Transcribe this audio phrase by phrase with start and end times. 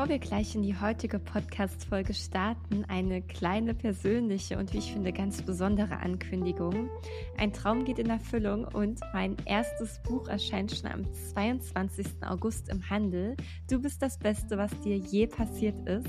[0.00, 5.12] Bevor wir gleich in die heutige Podcast-Folge starten, eine kleine persönliche und wie ich finde
[5.12, 6.88] ganz besondere Ankündigung.
[7.36, 12.06] Ein Traum geht in Erfüllung und mein erstes Buch erscheint schon am 22.
[12.26, 13.36] August im Handel.
[13.68, 16.08] Du bist das Beste, was dir je passiert ist.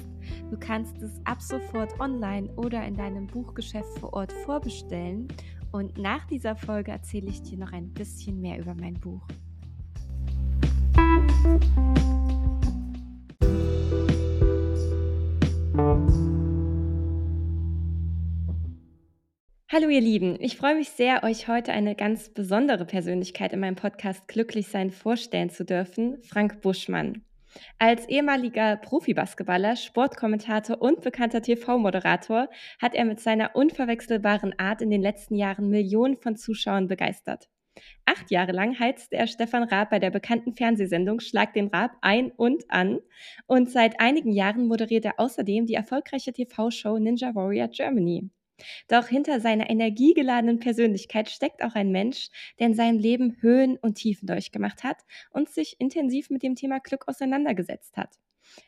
[0.49, 5.27] Du kannst es ab sofort online oder in deinem Buchgeschäft vor Ort vorbestellen.
[5.73, 9.27] Und nach dieser Folge erzähle ich dir noch ein bisschen mehr über mein Buch.
[19.71, 23.77] Hallo ihr Lieben, ich freue mich sehr, euch heute eine ganz besondere Persönlichkeit in meinem
[23.77, 27.23] Podcast Glücklich sein vorstellen zu dürfen, Frank Buschmann.
[27.79, 32.49] Als ehemaliger Profibasketballer, Sportkommentator und bekannter TV-Moderator
[32.81, 37.47] hat er mit seiner unverwechselbaren Art in den letzten Jahren Millionen von Zuschauern begeistert.
[38.05, 42.31] Acht Jahre lang heizte er Stefan Raab bei der bekannten Fernsehsendung Schlag den Raab ein
[42.31, 42.99] und an.
[43.47, 48.29] Und seit einigen Jahren moderiert er außerdem die erfolgreiche TV-Show Ninja Warrior Germany.
[48.87, 53.95] Doch hinter seiner energiegeladenen Persönlichkeit steckt auch ein Mensch, der in seinem Leben Höhen und
[53.95, 54.97] Tiefen durchgemacht hat
[55.31, 58.19] und sich intensiv mit dem Thema Glück auseinandergesetzt hat.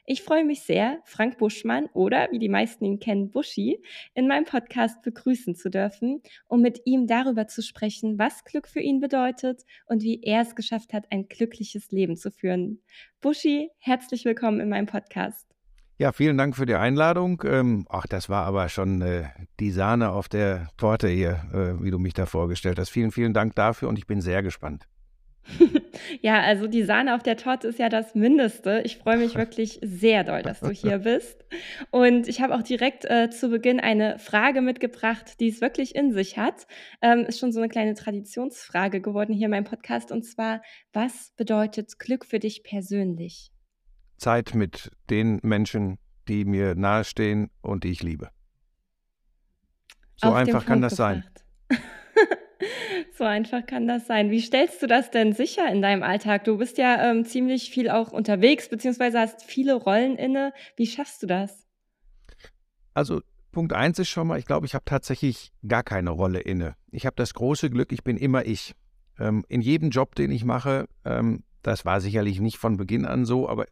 [0.05, 3.81] Ich freue mich sehr, Frank Buschmann oder wie die meisten ihn kennen, Buschi,
[4.13, 8.81] in meinem Podcast begrüßen zu dürfen, um mit ihm darüber zu sprechen, was Glück für
[8.81, 12.81] ihn bedeutet und wie er es geschafft hat, ein glückliches Leben zu führen.
[13.21, 15.47] Buschi, herzlich willkommen in meinem Podcast.
[15.99, 17.41] Ja, vielen Dank für die Einladung.
[17.45, 19.25] Ähm, ach, das war aber schon äh,
[19.59, 22.89] die Sahne auf der Torte hier, äh, wie du mich da vorgestellt hast.
[22.89, 24.87] Vielen, vielen Dank dafür und ich bin sehr gespannt.
[26.22, 28.81] ja, also die Sahne auf der Torte ist ja das Mindeste.
[28.86, 31.45] Ich freue mich wirklich sehr doll, dass du hier bist.
[31.91, 36.13] Und ich habe auch direkt äh, zu Beginn eine Frage mitgebracht, die es wirklich in
[36.13, 36.67] sich hat.
[37.02, 40.11] Ähm, ist schon so eine kleine Traditionsfrage geworden hier in meinem Podcast.
[40.11, 40.61] Und zwar,
[40.94, 43.52] was bedeutet Glück für dich persönlich?
[44.17, 45.97] Zeit mit den Menschen,
[46.28, 48.29] die mir nahestehen und die ich liebe.
[50.16, 51.44] So Auf einfach kann das gebracht.
[51.69, 51.79] sein.
[53.18, 54.31] so einfach kann das sein.
[54.31, 56.44] Wie stellst du das denn sicher in deinem Alltag?
[56.44, 60.53] Du bist ja ähm, ziemlich viel auch unterwegs, beziehungsweise hast viele Rollen inne.
[60.75, 61.68] Wie schaffst du das?
[62.94, 63.22] Also
[63.52, 66.75] Punkt eins ist schon mal, ich glaube, ich habe tatsächlich gar keine Rolle inne.
[66.91, 68.75] Ich habe das große Glück, ich bin immer ich.
[69.20, 73.25] Ähm, in jedem Job, den ich mache, ähm, das war sicherlich nicht von Beginn an
[73.25, 73.68] so, aber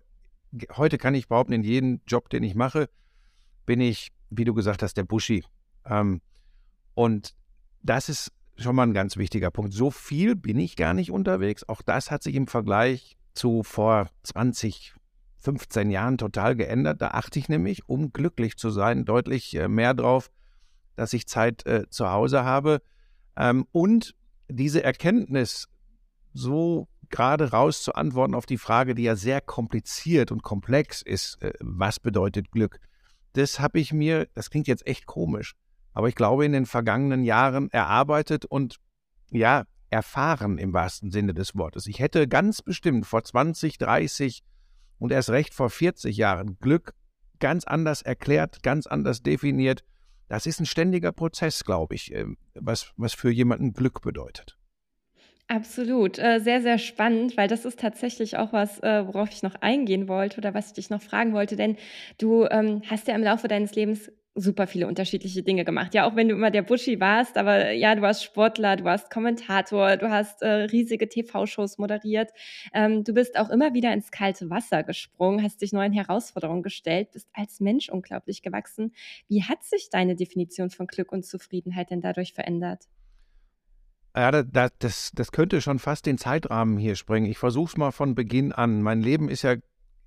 [0.77, 2.89] heute kann ich behaupten, in jedem Job, den ich mache,
[3.65, 5.43] bin ich, wie du gesagt hast, der Buschi.
[5.85, 6.21] Ähm,
[6.93, 7.33] und
[7.81, 9.73] das ist schon mal ein ganz wichtiger Punkt.
[9.73, 11.67] So viel bin ich gar nicht unterwegs.
[11.67, 14.93] Auch das hat sich im Vergleich zu vor 20,
[15.39, 17.01] 15 Jahren total geändert.
[17.01, 20.31] Da achte ich nämlich, um glücklich zu sein, deutlich äh, mehr drauf,
[20.95, 22.81] dass ich Zeit äh, zu Hause habe.
[23.35, 24.15] Ähm, und
[24.49, 25.67] diese Erkenntnis,
[26.33, 31.41] so gerade raus zu antworten auf die Frage, die ja sehr kompliziert und komplex ist,
[31.41, 32.79] äh, was bedeutet Glück?
[33.33, 35.55] Das habe ich mir, das klingt jetzt echt komisch,
[35.93, 38.77] aber ich glaube in den vergangenen Jahren erarbeitet und
[39.29, 41.85] ja, erfahren im wahrsten Sinne des Wortes.
[41.87, 44.41] Ich hätte ganz bestimmt vor 20, 30
[44.99, 46.93] und erst recht vor 40 Jahren Glück
[47.39, 49.83] ganz anders erklärt, ganz anders definiert.
[50.29, 54.57] Das ist ein ständiger Prozess, glaube ich, ähm, was, was für jemanden Glück bedeutet.
[55.49, 59.55] Absolut, äh, sehr, sehr spannend, weil das ist tatsächlich auch was, äh, worauf ich noch
[59.55, 61.75] eingehen wollte oder was ich dich noch fragen wollte, denn
[62.17, 65.93] du ähm, hast ja im Laufe deines Lebens super viele unterschiedliche Dinge gemacht.
[65.93, 69.11] Ja, auch wenn du immer der Buschi warst, aber ja, du warst Sportler, du warst
[69.11, 72.31] Kommentator, du hast äh, riesige TV-Shows moderiert.
[72.73, 77.11] Ähm, du bist auch immer wieder ins kalte Wasser gesprungen, hast dich neuen Herausforderungen gestellt,
[77.11, 78.93] bist als Mensch unglaublich gewachsen.
[79.27, 82.87] Wie hat sich deine Definition von Glück und Zufriedenheit denn dadurch verändert?
[84.15, 87.29] Ja, das, das, das könnte schon fast den Zeitrahmen hier sprengen.
[87.29, 88.81] Ich versuche es mal von Beginn an.
[88.81, 89.55] Mein Leben ist ja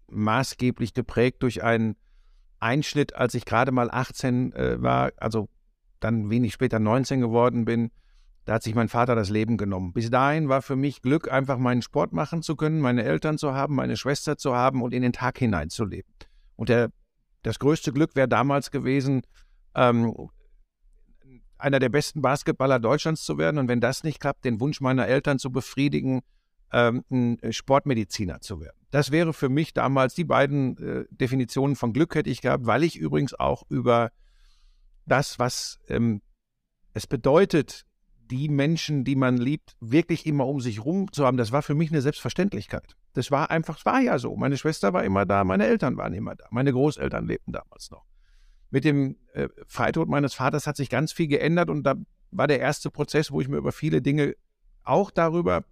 [0.08, 1.96] maßgeblich geprägt durch einen
[2.64, 5.48] Einschnitt, als ich gerade mal 18 äh, war, also
[6.00, 7.90] dann wenig später 19 geworden bin.
[8.46, 9.92] Da hat sich mein Vater das Leben genommen.
[9.92, 13.54] Bis dahin war für mich Glück, einfach meinen Sport machen zu können, meine Eltern zu
[13.54, 16.10] haben, meine Schwester zu haben und in den Tag hineinzuleben.
[16.56, 16.90] Und der,
[17.42, 19.22] das größte Glück wäre damals gewesen,
[19.74, 20.14] ähm,
[21.58, 25.06] einer der besten Basketballer Deutschlands zu werden und wenn das nicht klappt, den Wunsch meiner
[25.06, 26.20] Eltern zu befriedigen,
[26.72, 28.76] ähm, ein Sportmediziner zu werden.
[28.94, 32.84] Das wäre für mich damals die beiden äh, Definitionen von Glück hätte ich gehabt, weil
[32.84, 34.12] ich übrigens auch über
[35.04, 36.22] das, was ähm,
[36.92, 37.86] es bedeutet,
[38.30, 41.74] die Menschen, die man liebt, wirklich immer um sich rum zu haben, das war für
[41.74, 42.94] mich eine Selbstverständlichkeit.
[43.14, 44.36] Das war einfach, es war ja so.
[44.36, 48.04] Meine Schwester war immer da, meine Eltern waren immer da, meine Großeltern lebten damals noch
[48.74, 51.94] mit dem äh, Freitod meines Vaters hat sich ganz viel geändert und da
[52.32, 54.34] war der erste Prozess, wo ich mir über viele Dinge
[54.82, 55.64] auch darüber,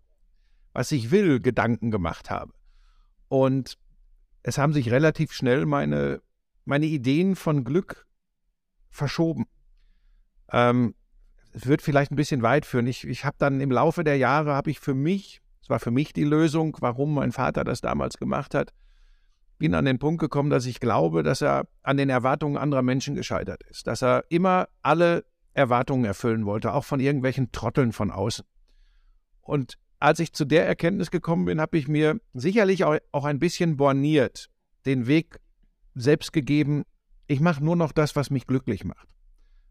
[0.73, 2.53] was ich will, Gedanken gemacht habe.
[3.33, 3.79] Und
[4.43, 6.21] es haben sich relativ schnell meine,
[6.67, 8.07] meine Ideen von Glück
[8.91, 9.47] verschoben.
[10.51, 10.95] Ähm,
[11.55, 12.87] es wird vielleicht ein bisschen weit führen.
[12.87, 15.91] Ich, ich habe dann im Laufe der Jahre, habe ich für mich, es war für
[15.91, 18.75] mich die Lösung, warum mein Vater das damals gemacht hat,
[19.57, 23.15] bin an den Punkt gekommen, dass ich glaube, dass er an den Erwartungen anderer Menschen
[23.15, 23.87] gescheitert ist.
[23.87, 25.25] Dass er immer alle
[25.55, 28.45] Erwartungen erfüllen wollte, auch von irgendwelchen Trotteln von außen.
[29.41, 33.77] Und als ich zu der Erkenntnis gekommen bin, habe ich mir sicherlich auch ein bisschen
[33.77, 34.51] borniert,
[34.85, 35.39] den Weg
[35.95, 36.83] selbst gegeben,
[37.29, 39.09] ich mache nur noch das, was mich glücklich macht.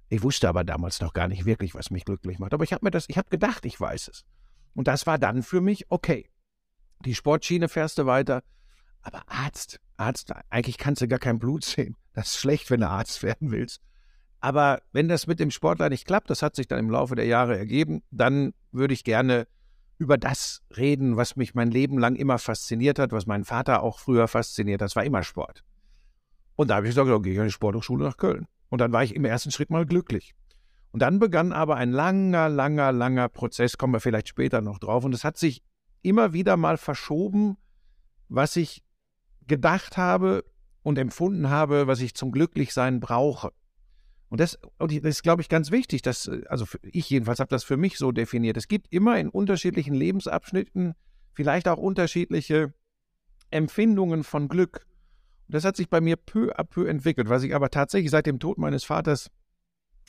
[0.08, 2.54] Ich wusste aber damals noch gar nicht wirklich, was mich glücklich macht.
[2.54, 4.24] Aber ich habe mir das, ich habe gedacht, ich weiß es.
[4.74, 6.30] Und das war dann für mich okay.
[7.06, 8.42] Die Sportschiene fährst du weiter.
[9.02, 11.98] Aber Arzt, Arzt, eigentlich kannst du gar kein Blut sehen.
[12.14, 13.82] Das ist schlecht, wenn du Arzt werden willst.
[14.40, 17.26] Aber wenn das mit dem Sportler nicht klappt, das hat sich dann im Laufe der
[17.26, 19.48] Jahre ergeben, dann würde ich gerne
[20.02, 24.00] über das reden, was mich mein Leben lang immer fasziniert hat, was meinen Vater auch
[24.00, 24.88] früher fasziniert hat.
[24.88, 25.64] Das war immer Sport.
[26.56, 28.48] Und da habe ich gesagt, dann gehe ich an die Sporthochschule nach Köln.
[28.70, 30.34] Und dann war ich im ersten Schritt mal glücklich.
[30.92, 35.06] Und dann begann aber ein langer, langer, langer Prozess, kommen wir vielleicht später noch drauf.
[35.06, 35.62] Und es hat sich
[36.02, 37.58] immer wieder mal verschoben,
[38.28, 38.84] was ich
[39.46, 40.44] gedacht habe
[40.82, 43.52] und empfunden habe, was ich zum Glücklichsein brauche.
[44.32, 46.04] Und das, und das ist, glaube ich, ganz wichtig.
[46.04, 48.56] Dass, also ich jedenfalls habe das für mich so definiert.
[48.56, 50.94] Es gibt immer in unterschiedlichen Lebensabschnitten
[51.34, 52.74] vielleicht auch unterschiedliche
[53.50, 54.86] Empfindungen von Glück.
[55.50, 58.40] Das hat sich bei mir peu à peu entwickelt, was ich aber tatsächlich seit dem
[58.40, 59.30] Tod meines Vaters,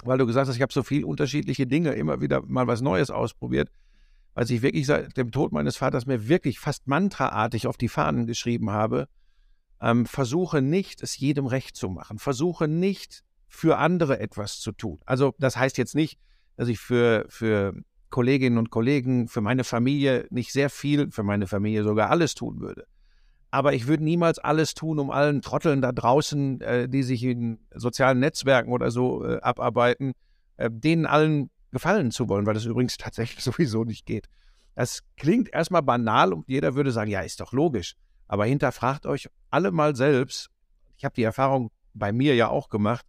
[0.05, 3.11] weil du gesagt hast, ich habe so viele unterschiedliche Dinge, immer wieder mal was Neues
[3.11, 3.73] ausprobiert,
[4.35, 8.29] weil ich wirklich seit dem Tod meines Vaters mir wirklich fast mantraartig auf die Fahnen
[8.29, 9.09] geschrieben habe,
[9.81, 12.21] ähm, versuche nicht, es jedem recht zu machen.
[12.21, 14.99] Versuche nicht, für andere etwas zu tun.
[15.05, 16.19] Also das heißt jetzt nicht,
[16.57, 17.75] dass ich für, für
[18.11, 22.61] Kolleginnen und Kollegen, für meine Familie nicht sehr viel, für meine Familie sogar alles tun
[22.61, 22.87] würde
[23.53, 27.59] aber ich würde niemals alles tun, um allen Trotteln da draußen, äh, die sich in
[27.75, 30.13] sozialen Netzwerken oder so äh, abarbeiten,
[30.57, 34.29] äh, denen allen gefallen zu wollen, weil das übrigens tatsächlich sowieso nicht geht.
[34.75, 37.95] Das klingt erstmal banal und jeder würde sagen, ja, ist doch logisch.
[38.27, 40.49] Aber hinterfragt euch alle mal selbst.
[40.97, 43.05] Ich habe die Erfahrung bei mir ja auch gemacht.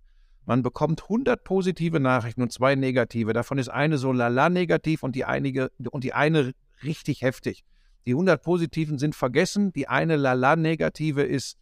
[0.45, 3.33] Man bekommt 100 positive Nachrichten und zwei negative.
[3.33, 6.53] Davon ist eine so lala negativ und die, einige, und die eine
[6.83, 7.63] richtig heftig.
[8.05, 9.71] Die 100 Positiven sind vergessen.
[9.73, 11.57] Die eine Lala-Negative ist,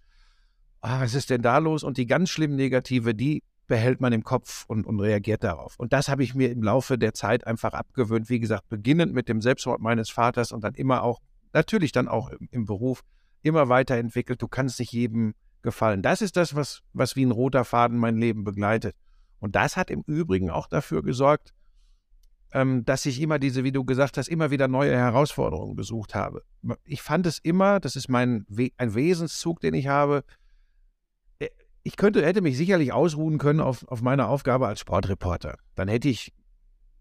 [0.81, 1.83] ah, was ist denn da los?
[1.83, 5.75] Und die ganz schlimm Negative, die behält man im Kopf und, und reagiert darauf.
[5.77, 8.29] Und das habe ich mir im Laufe der Zeit einfach abgewöhnt.
[8.29, 11.19] Wie gesagt, beginnend mit dem Selbstmord meines Vaters und dann immer auch,
[11.53, 13.03] natürlich dann auch im, im Beruf,
[13.43, 14.41] immer weiterentwickelt.
[14.41, 16.01] Du kannst nicht jedem gefallen.
[16.01, 18.95] Das ist das, was, was wie ein roter Faden mein Leben begleitet.
[19.39, 21.53] Und das hat im Übrigen auch dafür gesorgt,
[22.53, 26.43] ähm, dass ich immer diese, wie du gesagt hast, immer wieder neue Herausforderungen gesucht habe.
[26.83, 30.23] Ich fand es immer, das ist mein We ein Wesenszug, den ich habe.
[31.39, 31.49] Äh,
[31.83, 35.57] ich könnte, hätte mich sicherlich ausruhen können auf, auf meiner Aufgabe als Sportreporter.
[35.75, 36.33] Dann hätte ich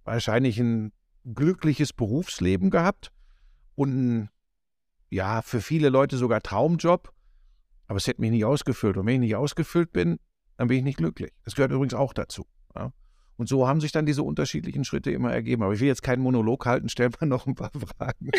[0.05, 0.93] wahrscheinlich ein
[1.35, 3.13] glückliches Berufsleben gehabt
[3.75, 4.31] und
[5.11, 7.13] ja, für viele Leute sogar Traumjob.
[7.91, 8.97] Aber es hätte mich nicht ausgefüllt.
[8.99, 10.21] Und wenn ich nicht ausgefüllt bin,
[10.57, 11.33] dann bin ich nicht glücklich.
[11.45, 12.47] Das gehört übrigens auch dazu.
[12.77, 12.93] Ja.
[13.41, 15.63] Und so haben sich dann diese unterschiedlichen Schritte immer ergeben.
[15.63, 18.31] Aber ich will jetzt keinen Monolog halten, stell mal noch ein paar Fragen.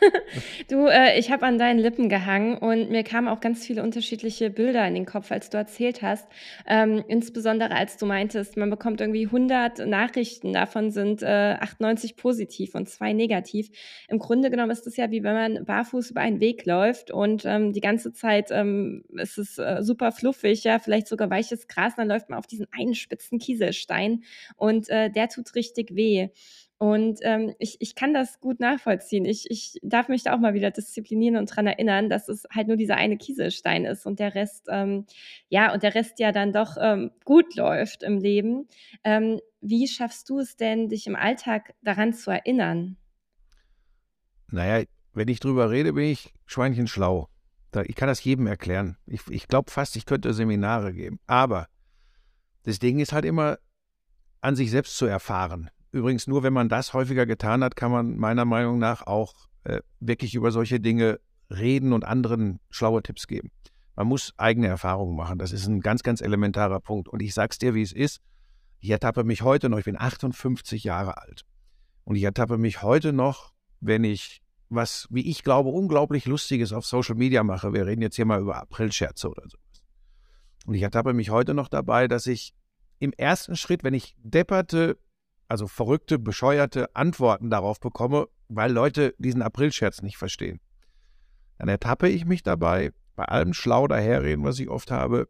[0.68, 4.50] du, äh, ich habe an deinen Lippen gehangen und mir kamen auch ganz viele unterschiedliche
[4.50, 6.28] Bilder in den Kopf, als du erzählt hast.
[6.66, 12.74] Ähm, insbesondere als du meintest, man bekommt irgendwie 100 Nachrichten, davon sind äh, 98 positiv
[12.74, 13.70] und zwei negativ.
[14.08, 17.46] Im Grunde genommen ist es ja wie wenn man barfuß über einen Weg läuft und
[17.46, 21.94] ähm, die ganze Zeit ähm, ist es äh, super fluffig, ja, vielleicht sogar weiches Gras,
[21.96, 24.22] dann läuft man auf diesen einen spitzen Kieselstein
[24.56, 26.28] und äh, der tut richtig weh.
[26.82, 29.26] Und ähm, ich, ich kann das gut nachvollziehen.
[29.26, 32.68] Ich, ich darf mich da auch mal wieder disziplinieren und daran erinnern, dass es halt
[32.68, 35.04] nur dieser eine Kieselstein ist und der Rest, ähm,
[35.50, 38.66] ja, und der Rest ja dann doch ähm, gut läuft im Leben.
[39.04, 42.96] Ähm, wie schaffst du es denn, dich im Alltag daran zu erinnern?
[44.50, 47.28] Naja, wenn ich drüber rede, bin ich Schweinchen schlau.
[47.84, 48.96] Ich kann das jedem erklären.
[49.06, 51.20] Ich, ich glaube fast, ich könnte Seminare geben.
[51.26, 51.66] Aber
[52.62, 53.58] das Ding ist halt immer,
[54.40, 55.70] an sich selbst zu erfahren.
[55.92, 59.80] Übrigens, nur wenn man das häufiger getan hat, kann man meiner Meinung nach auch äh,
[59.98, 61.20] wirklich über solche Dinge
[61.50, 63.50] reden und anderen schlaue Tipps geben.
[63.96, 65.38] Man muss eigene Erfahrungen machen.
[65.38, 67.08] Das ist ein ganz, ganz elementarer Punkt.
[67.08, 68.20] Und ich sag's dir, wie es ist.
[68.78, 71.44] Ich ertappe mich heute noch, ich bin 58 Jahre alt.
[72.04, 76.86] Und ich ertappe mich heute noch, wenn ich was, wie ich glaube, unglaublich Lustiges auf
[76.86, 77.72] Social Media mache.
[77.72, 79.82] Wir reden jetzt hier mal über Aprilscherze oder sowas.
[80.64, 82.54] Und ich ertappe mich heute noch dabei, dass ich
[83.00, 84.98] im ersten Schritt, wenn ich depperte,
[85.48, 90.60] also verrückte, bescheuerte Antworten darauf bekomme, weil Leute diesen Aprilscherz nicht verstehen,
[91.58, 95.28] dann ertappe ich mich dabei, bei allem schlau daherreden, was ich oft habe,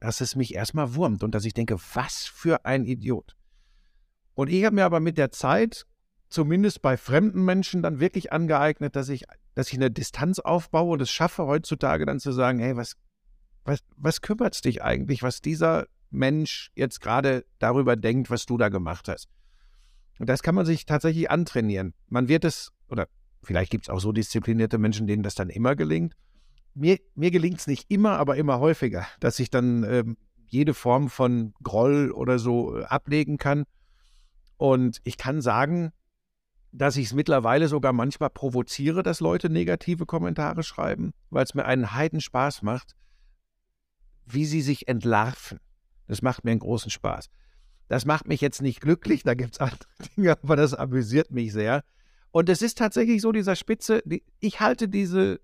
[0.00, 3.36] dass es mich erstmal wurmt und dass ich denke, was für ein Idiot.
[4.34, 5.86] Und ich habe mir aber mit der Zeit,
[6.30, 9.24] zumindest bei fremden Menschen, dann wirklich angeeignet, dass ich,
[9.54, 12.96] dass ich eine Distanz aufbaue und es schaffe heutzutage dann zu sagen, hey, was,
[13.64, 18.56] was, was kümmert es dich eigentlich, was dieser Mensch jetzt gerade darüber denkt, was du
[18.56, 19.28] da gemacht hast.
[20.18, 21.94] Und das kann man sich tatsächlich antrainieren.
[22.08, 23.08] Man wird es, oder
[23.42, 26.14] vielleicht gibt es auch so disziplinierte Menschen, denen das dann immer gelingt.
[26.74, 31.08] Mir, mir gelingt es nicht immer, aber immer häufiger, dass ich dann ähm, jede Form
[31.08, 33.64] von Groll oder so äh, ablegen kann.
[34.56, 35.92] Und ich kann sagen,
[36.72, 41.64] dass ich es mittlerweile sogar manchmal provoziere, dass Leute negative Kommentare schreiben, weil es mir
[41.64, 42.94] einen Heidenspaß macht,
[44.26, 45.58] wie sie sich entlarven.
[46.10, 47.30] Das macht mir einen großen Spaß.
[47.86, 51.52] Das macht mich jetzt nicht glücklich, da gibt es andere Dinge, aber das amüsiert mich
[51.52, 51.84] sehr.
[52.32, 55.40] Und es ist tatsächlich so, dieser Spitze, die, ich halte diese,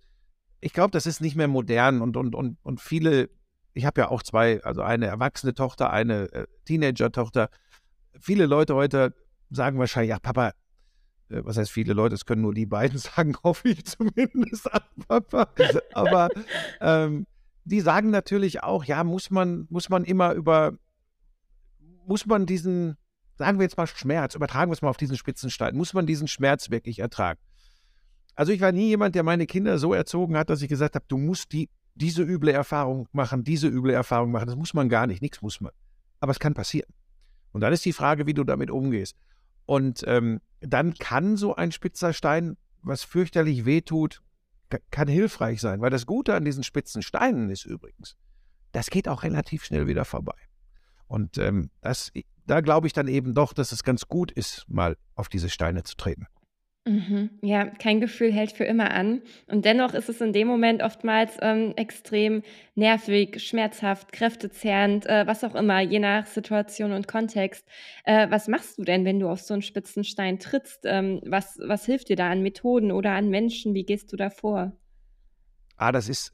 [0.60, 3.30] ich glaube, das ist nicht mehr modern und, und, und, und viele,
[3.74, 7.48] ich habe ja auch zwei, also eine erwachsene Tochter, eine äh, Teenager-Tochter.
[8.20, 9.14] Viele Leute heute
[9.50, 10.48] sagen wahrscheinlich, ja, Papa,
[11.28, 14.82] äh, was heißt viele Leute, es können nur die beiden sagen, hoffe ich zumindest an
[15.06, 15.48] Papa.
[15.94, 16.28] Aber
[16.80, 17.28] ähm,
[17.66, 20.78] die sagen natürlich auch, ja, muss man, muss man immer über,
[22.06, 22.96] muss man diesen,
[23.34, 26.28] sagen wir jetzt mal Schmerz, übertragen wir es mal auf diesen Spitzenstein, muss man diesen
[26.28, 27.40] Schmerz wirklich ertragen?
[28.36, 31.04] Also ich war nie jemand, der meine Kinder so erzogen hat, dass ich gesagt habe,
[31.08, 34.46] du musst die, diese üble Erfahrung machen, diese üble Erfahrung machen.
[34.46, 35.72] Das muss man gar nicht, nichts muss man.
[36.20, 36.88] Aber es kann passieren.
[37.50, 39.16] Und dann ist die Frage, wie du damit umgehst.
[39.64, 44.22] Und ähm, dann kann so ein spitzer Stein, was fürchterlich wehtut,
[44.90, 48.16] kann hilfreich sein, weil das Gute an diesen spitzen Steinen ist übrigens,
[48.72, 50.36] das geht auch relativ schnell wieder vorbei.
[51.06, 52.12] Und ähm, das,
[52.46, 55.82] da glaube ich dann eben doch, dass es ganz gut ist, mal auf diese Steine
[55.84, 56.26] zu treten.
[56.86, 57.30] Mhm.
[57.42, 59.20] Ja, kein Gefühl hält für immer an.
[59.48, 62.42] Und dennoch ist es in dem Moment oftmals ähm, extrem
[62.76, 67.66] nervig, schmerzhaft, kräftezehrend, äh, was auch immer, je nach Situation und Kontext.
[68.04, 70.84] Äh, was machst du denn, wenn du auf so einen spitzen Stein trittst?
[70.84, 73.74] Ähm, was, was hilft dir da an Methoden oder an Menschen?
[73.74, 74.70] Wie gehst du da vor?
[75.76, 76.32] Ah, das ist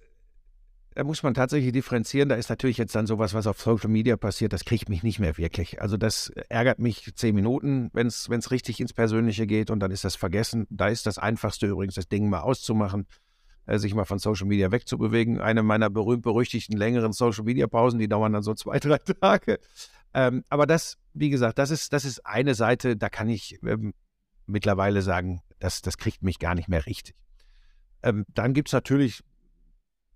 [0.95, 2.29] da muss man tatsächlich differenzieren.
[2.29, 5.19] Da ist natürlich jetzt dann sowas, was auf Social Media passiert, das kriegt mich nicht
[5.19, 5.81] mehr wirklich.
[5.81, 10.05] Also das ärgert mich zehn Minuten, wenn es richtig ins Persönliche geht und dann ist
[10.05, 10.67] das vergessen.
[10.71, 13.07] Da ist das Einfachste übrigens, das Ding mal auszumachen,
[13.67, 15.41] äh, sich mal von Social Media wegzubewegen.
[15.41, 19.61] Eine meiner berühmt-berüchtigten längeren Social Media Pausen, die dauern dann so zwei, drei Tage.
[20.15, 23.95] Ähm, aber das, wie gesagt, das ist, das ist eine Seite, da kann ich ähm,
[24.47, 27.15] mittlerweile sagen, das, das kriegt mich gar nicht mehr richtig.
[28.03, 29.23] Ähm, dann gibt es natürlich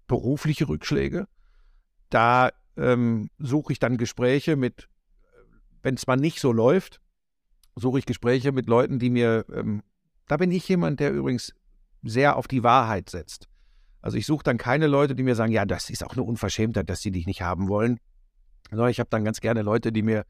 [0.07, 1.27] berufliche Rückschläge.
[2.11, 4.89] Da ähm, suche ich dann Gespräche mit,
[5.83, 7.01] wenn es mal nicht so läuft,
[7.75, 9.83] suche ich Gespräche mit Leuten, die mir, ähm,
[10.29, 11.55] da bin ich jemand, der übrigens
[12.03, 13.49] sehr auf die Wahrheit setzt.
[14.01, 16.89] Also ich suche dann keine Leute, die mir sagen, ja, das ist auch eine Unverschämtheit,
[16.89, 17.99] dass sie dich nicht haben wollen.
[18.71, 20.25] Sondern ich habe dann ganz gerne Leute, die mir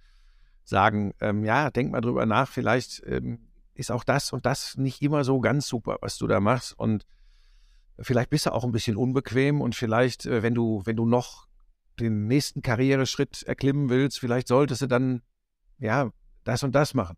[0.64, 3.38] sagen, ähm, ja, denk mal drüber nach, vielleicht ähm,
[3.74, 6.78] ist auch das und das nicht immer so ganz super, was du da machst.
[6.78, 7.04] Und
[7.98, 11.46] Vielleicht bist du auch ein bisschen unbequem und vielleicht, äh, wenn du, wenn du noch
[11.98, 15.22] den nächsten Karriereschritt erklimmen willst, vielleicht solltest du dann,
[15.78, 16.10] ja,
[16.44, 17.16] das und das machen.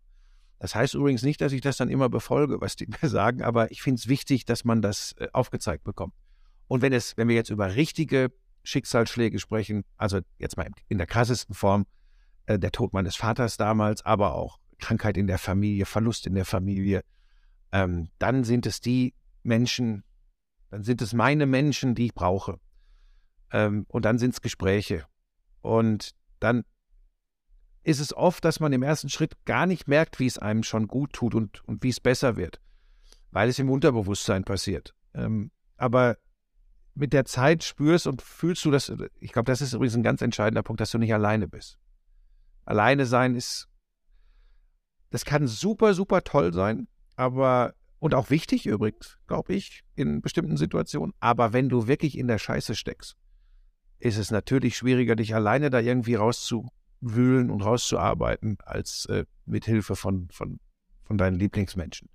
[0.59, 3.71] Das heißt übrigens nicht, dass ich das dann immer befolge, was die mir sagen, aber
[3.71, 6.13] ich finde es wichtig, dass man das äh, aufgezeigt bekommt.
[6.67, 8.31] Und wenn es, wenn wir jetzt über richtige
[8.63, 11.85] Schicksalsschläge sprechen, also jetzt mal in der krassesten Form,
[12.45, 16.45] äh, der Tod meines Vaters damals, aber auch Krankheit in der Familie, Verlust in der
[16.45, 17.03] Familie,
[17.71, 20.03] ähm, dann sind es die Menschen,
[20.69, 22.59] dann sind es meine Menschen, die ich brauche.
[23.51, 25.05] Ähm, und dann sind es Gespräche.
[25.61, 26.63] Und dann
[27.83, 30.87] ist es oft, dass man im ersten Schritt gar nicht merkt, wie es einem schon
[30.87, 32.61] gut tut und, und wie es besser wird,
[33.31, 34.93] weil es im Unterbewusstsein passiert.
[35.13, 36.17] Ähm, aber
[36.93, 40.21] mit der Zeit spürst und fühlst du das, ich glaube, das ist übrigens ein ganz
[40.21, 41.79] entscheidender Punkt, dass du nicht alleine bist.
[42.65, 43.67] Alleine sein ist,
[45.09, 50.57] das kann super, super toll sein, aber und auch wichtig übrigens, glaube ich, in bestimmten
[50.57, 51.13] Situationen.
[51.19, 53.17] Aber wenn du wirklich in der Scheiße steckst,
[53.99, 59.95] ist es natürlich schwieriger, dich alleine da irgendwie rauszuwühlen und rauszuarbeiten, als äh, mit Hilfe
[59.95, 60.59] von, von,
[61.03, 62.09] von deinen Lieblingsmenschen.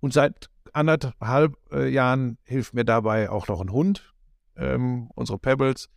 [0.00, 4.14] Und seit anderthalb äh, Jahren hilft mir dabei auch noch ein Hund,
[4.56, 5.88] ähm, unsere Pebbles.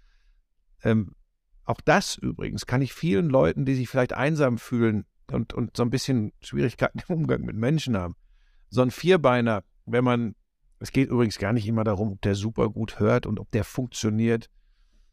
[0.84, 1.16] Ähm,
[1.66, 5.84] auch das übrigens kann ich vielen Leuten, die sich vielleicht einsam fühlen und, und so
[5.84, 8.16] ein bisschen Schwierigkeiten im Umgang mit Menschen haben,
[8.72, 10.36] so ein Vierbeiner, wenn man,
[10.80, 13.64] es geht übrigens gar nicht immer darum, ob der super gut hört und ob der
[13.64, 14.50] funktioniert.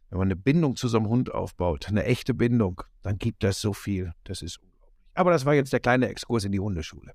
[0.09, 3.61] Wenn man eine Bindung zu so einem Hund aufbaut, eine echte Bindung, dann gibt das
[3.61, 4.15] so viel.
[4.25, 5.13] Das ist unglaublich.
[5.13, 7.13] Aber das war jetzt der kleine Exkurs in die Hundeschule.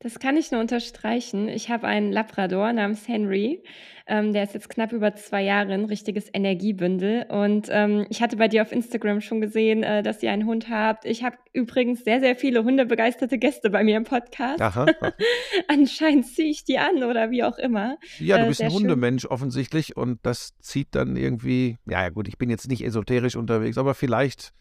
[0.00, 1.48] Das kann ich nur unterstreichen.
[1.48, 3.62] Ich habe einen Labrador namens Henry.
[4.08, 7.26] Ähm, der ist jetzt knapp über zwei Jahre ein richtiges Energiebündel.
[7.28, 10.68] Und ähm, ich hatte bei dir auf Instagram schon gesehen, äh, dass ihr einen Hund
[10.70, 11.04] habt.
[11.04, 14.60] Ich habe übrigens sehr, sehr viele hundebegeisterte Gäste bei mir im Podcast.
[14.60, 14.86] Aha.
[15.68, 17.98] Anscheinend ziehe ich die an oder wie auch immer.
[18.20, 19.30] Ja, du äh, bist ein Hundemensch schön.
[19.32, 23.94] offensichtlich und das zieht dann irgendwie, ja gut, ich bin jetzt nicht esoterisch unterwegs, aber
[23.94, 24.52] vielleicht,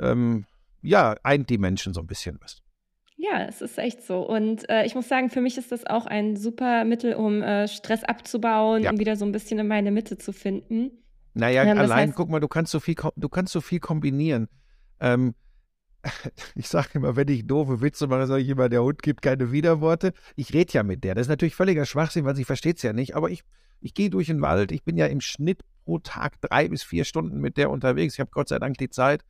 [0.00, 0.46] ähm,
[0.80, 2.62] ja, eint die Menschen so ein bisschen was.
[3.16, 4.26] Ja, es ist echt so.
[4.26, 7.68] Und äh, ich muss sagen, für mich ist das auch ein super Mittel, um äh,
[7.68, 8.90] Stress abzubauen, Ja.
[8.90, 10.90] um wieder so ein bisschen in meine Mitte zu finden.
[11.34, 14.48] Naja, Ähm, allein, heißt guck mal, du kannst so viel, du kannst so viel kombinieren.
[15.00, 15.34] Ähm,
[16.56, 19.52] ich sage immer, wenn ich doofe Witze mache, sage ich immer, der Hund gibt keine
[19.52, 20.12] Widerworte.
[20.34, 21.14] Ich rede ja mit der.
[21.14, 23.14] Das ist natürlich völliger Schwachsinn, weil sie versteht es ja nicht.
[23.14, 23.42] Aber ich,
[23.80, 24.72] ich gehe durch den Wald.
[24.72, 28.14] Ich bin ja im Schnitt pro Tag drei bis vier Stunden mit der unterwegs.
[28.14, 29.22] Ich habe Gott sei Dank die Zeit.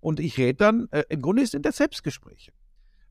[0.00, 2.52] Und ich rede dann, äh, im Grunde sind das Selbstgespräche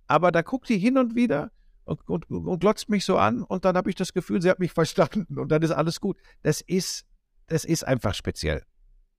[0.08, 1.52] aber da guckt die hin und wieder
[1.86, 4.60] und, und, und glotzt mich so an und dann habe ich das Gefühl, sie hat
[4.60, 6.18] mich verstanden und dann ist alles gut.
[6.44, 7.06] Das ist,
[7.48, 8.64] das ist einfach speziell.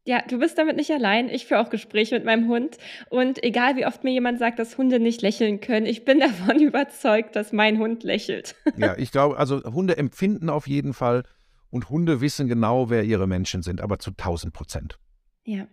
[0.04, 1.28] Ja, du bist damit nicht allein.
[1.28, 2.78] Ich führe auch Gespräche mit meinem Hund.
[3.11, 6.61] Und egal wie oft mir jemand sagt, dass Hunde nicht lächeln können, ich bin davon
[6.61, 8.54] überzeugt, dass mein Hund lächelt.
[8.78, 11.25] Ja, ich glaube, also Hunde empfinden auf jeden Fall
[11.68, 14.99] und Hunde wissen genau, wer ihre Menschen sind, aber zu 1000 Prozent.
[15.45, 15.66] Ja.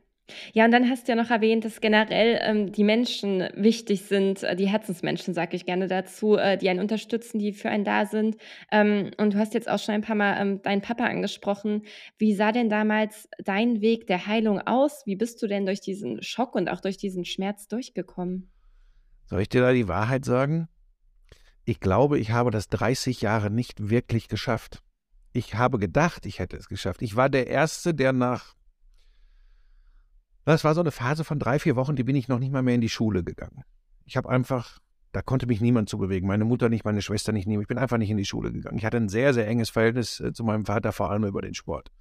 [0.53, 4.43] Ja, und dann hast du ja noch erwähnt, dass generell ähm, die Menschen wichtig sind,
[4.43, 8.05] äh, die Herzensmenschen, sage ich gerne dazu, äh, die einen unterstützen, die für einen da
[8.05, 8.37] sind.
[8.71, 11.83] Ähm, und du hast jetzt auch schon ein paar Mal ähm, deinen Papa angesprochen.
[12.17, 15.03] Wie sah denn damals dein Weg der Heilung aus?
[15.05, 18.51] Wie bist du denn durch diesen Schock und auch durch diesen Schmerz durchgekommen?
[19.25, 20.67] Soll ich dir da die Wahrheit sagen?
[21.65, 24.81] Ich glaube, ich habe das 30 Jahre nicht wirklich geschafft.
[25.33, 27.01] Ich habe gedacht, ich hätte es geschafft.
[27.01, 28.55] Ich war der Erste, der nach
[30.53, 32.61] das war so eine Phase von drei, vier Wochen, die bin ich noch nicht mal
[32.61, 33.63] mehr in die Schule gegangen.
[34.05, 34.79] Ich habe einfach,
[35.11, 36.27] da konnte mich niemand zu bewegen.
[36.27, 38.77] Meine Mutter nicht, meine Schwester nicht, ich bin einfach nicht in die Schule gegangen.
[38.77, 41.55] Ich hatte ein sehr, sehr enges Verhältnis äh, zu meinem Vater, vor allem über den
[41.55, 41.91] Sport.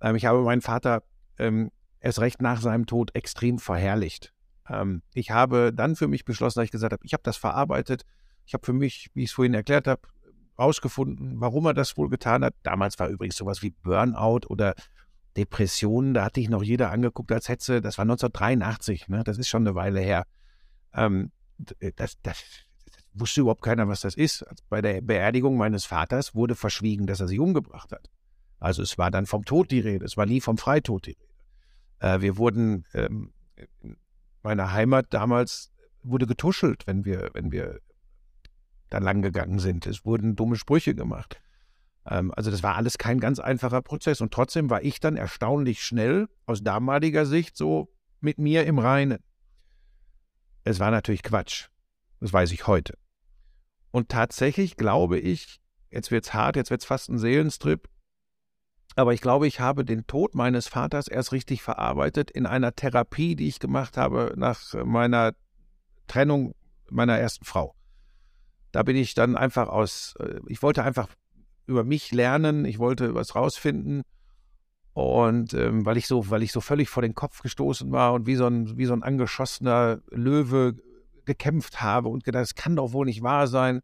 [0.00, 1.02] Ähm, ich habe meinen Vater
[1.38, 4.34] ähm, erst recht nach seinem Tod extrem verherrlicht.
[4.68, 8.04] Ähm, ich habe dann für mich beschlossen, dass ich gesagt habe, ich habe das verarbeitet.
[8.44, 10.02] Ich habe für mich, wie ich es vorhin erklärt habe,
[10.58, 12.54] rausgefunden, warum er das wohl getan hat.
[12.62, 14.74] Damals war übrigens sowas wie Burnout oder
[15.36, 19.22] Depressionen, da hatte ich noch jeder angeguckt, als hätte, das war 1983, ne?
[19.24, 20.24] das ist schon eine Weile her.
[20.92, 21.30] Ähm,
[21.78, 22.42] äh, das, das,
[22.92, 24.42] das, wusste überhaupt keiner, was das ist.
[24.42, 28.10] Also bei der Beerdigung meines Vaters wurde verschwiegen, dass er sich umgebracht hat.
[28.58, 31.30] Also es war dann vom Tod die Rede, es war nie vom Freitod die Rede.
[32.00, 33.32] Äh, wir wurden, ähm,
[33.82, 33.96] in
[34.42, 35.70] meiner Heimat damals
[36.02, 37.80] wurde getuschelt, wenn wir, wenn wir
[38.88, 39.86] da lang gegangen sind.
[39.86, 41.40] Es wurden dumme Sprüche gemacht.
[42.06, 44.20] Ähm, also das war alles kein ganz einfacher Prozess.
[44.20, 49.22] Und trotzdem war ich dann erstaunlich schnell aus damaliger Sicht so mit mir im Reinen.
[50.64, 51.68] Es war natürlich Quatsch.
[52.20, 52.94] Das weiß ich heute.
[53.90, 55.60] Und tatsächlich glaube ich,
[55.90, 57.88] jetzt wird es hart, jetzt wird es fast ein Seelenstrip,
[58.96, 63.36] aber ich glaube, ich habe den Tod meines Vaters erst richtig verarbeitet in einer Therapie,
[63.36, 65.32] die ich gemacht habe nach meiner
[66.06, 66.54] Trennung
[66.90, 67.74] meiner ersten Frau.
[68.72, 71.08] Da bin ich dann einfach aus, äh, ich wollte einfach
[71.70, 74.02] über mich lernen, ich wollte was rausfinden.
[74.92, 78.26] Und ähm, weil ich so, weil ich so völlig vor den Kopf gestoßen war und
[78.26, 80.74] wie so ein, wie so ein angeschossener Löwe
[81.24, 83.80] gekämpft habe und gedacht, das kann doch wohl nicht wahr sein.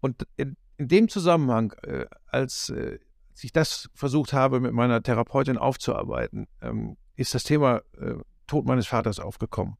[0.00, 2.98] Und in, in dem Zusammenhang, äh, als, äh,
[3.30, 8.14] als ich das versucht habe, mit meiner Therapeutin aufzuarbeiten, ähm, ist das Thema äh,
[8.48, 9.76] Tod meines Vaters aufgekommen.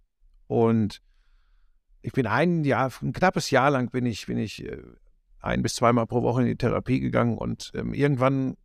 [0.46, 1.02] Und
[2.02, 4.80] ich bin ein Jahr, ein knappes Jahr lang bin ich, bin ich äh,
[5.44, 8.56] ein bis zweimal pro Woche in die Therapie gegangen und ähm, irgendwann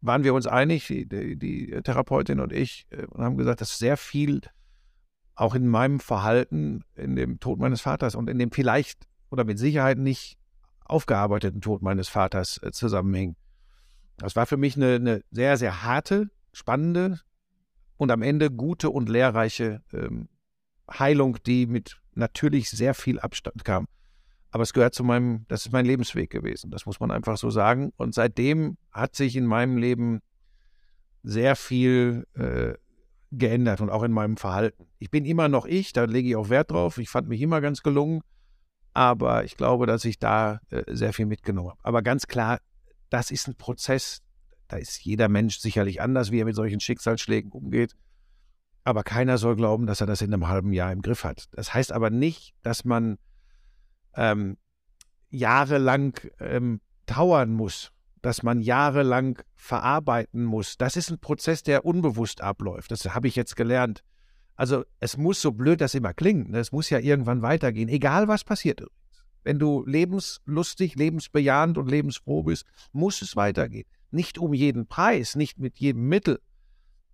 [0.00, 3.78] waren wir uns einig, die, die, die Therapeutin und ich, äh, und haben gesagt, dass
[3.78, 4.42] sehr viel
[5.34, 9.58] auch in meinem Verhalten, in dem Tod meines Vaters und in dem vielleicht oder mit
[9.58, 10.38] Sicherheit nicht
[10.84, 13.36] aufgearbeiteten Tod meines Vaters äh, zusammenhängt.
[14.18, 17.20] Das war für mich eine, eine, sehr, sehr harte, spannende
[17.96, 20.28] und am Ende gute und lehrreiche ähm,
[20.88, 23.86] Heilung, die mit natürlich sehr viel Abstand kam.
[24.54, 26.70] Aber es gehört zu meinem, das ist mein Lebensweg gewesen.
[26.70, 27.92] Das muss man einfach so sagen.
[27.96, 30.20] Und seitdem hat sich in meinem Leben
[31.24, 32.74] sehr viel äh,
[33.32, 34.86] geändert und auch in meinem Verhalten.
[35.00, 36.98] Ich bin immer noch ich, da lege ich auch Wert drauf.
[36.98, 38.20] Ich fand mich immer ganz gelungen.
[38.92, 41.80] Aber ich glaube, dass ich da äh, sehr viel mitgenommen habe.
[41.82, 42.60] Aber ganz klar,
[43.10, 44.22] das ist ein Prozess.
[44.68, 47.96] Da ist jeder Mensch sicherlich anders, wie er mit solchen Schicksalsschlägen umgeht.
[48.84, 51.46] Aber keiner soll glauben, dass er das in einem halben Jahr im Griff hat.
[51.50, 53.18] Das heißt aber nicht, dass man
[54.16, 54.56] ähm,
[55.30, 60.76] jahrelang ähm, trauern muss, dass man jahrelang verarbeiten muss.
[60.78, 62.90] Das ist ein Prozess, der unbewusst abläuft.
[62.90, 64.02] Das habe ich jetzt gelernt.
[64.56, 66.50] Also es muss so blöd das immer klingen.
[66.50, 66.58] Ne?
[66.58, 68.82] Es muss ja irgendwann weitergehen, egal was passiert.
[69.42, 73.86] Wenn du lebenslustig, lebensbejahend und lebensfroh bist, muss es weitergehen.
[74.10, 76.40] Nicht um jeden Preis, nicht mit jedem Mittel.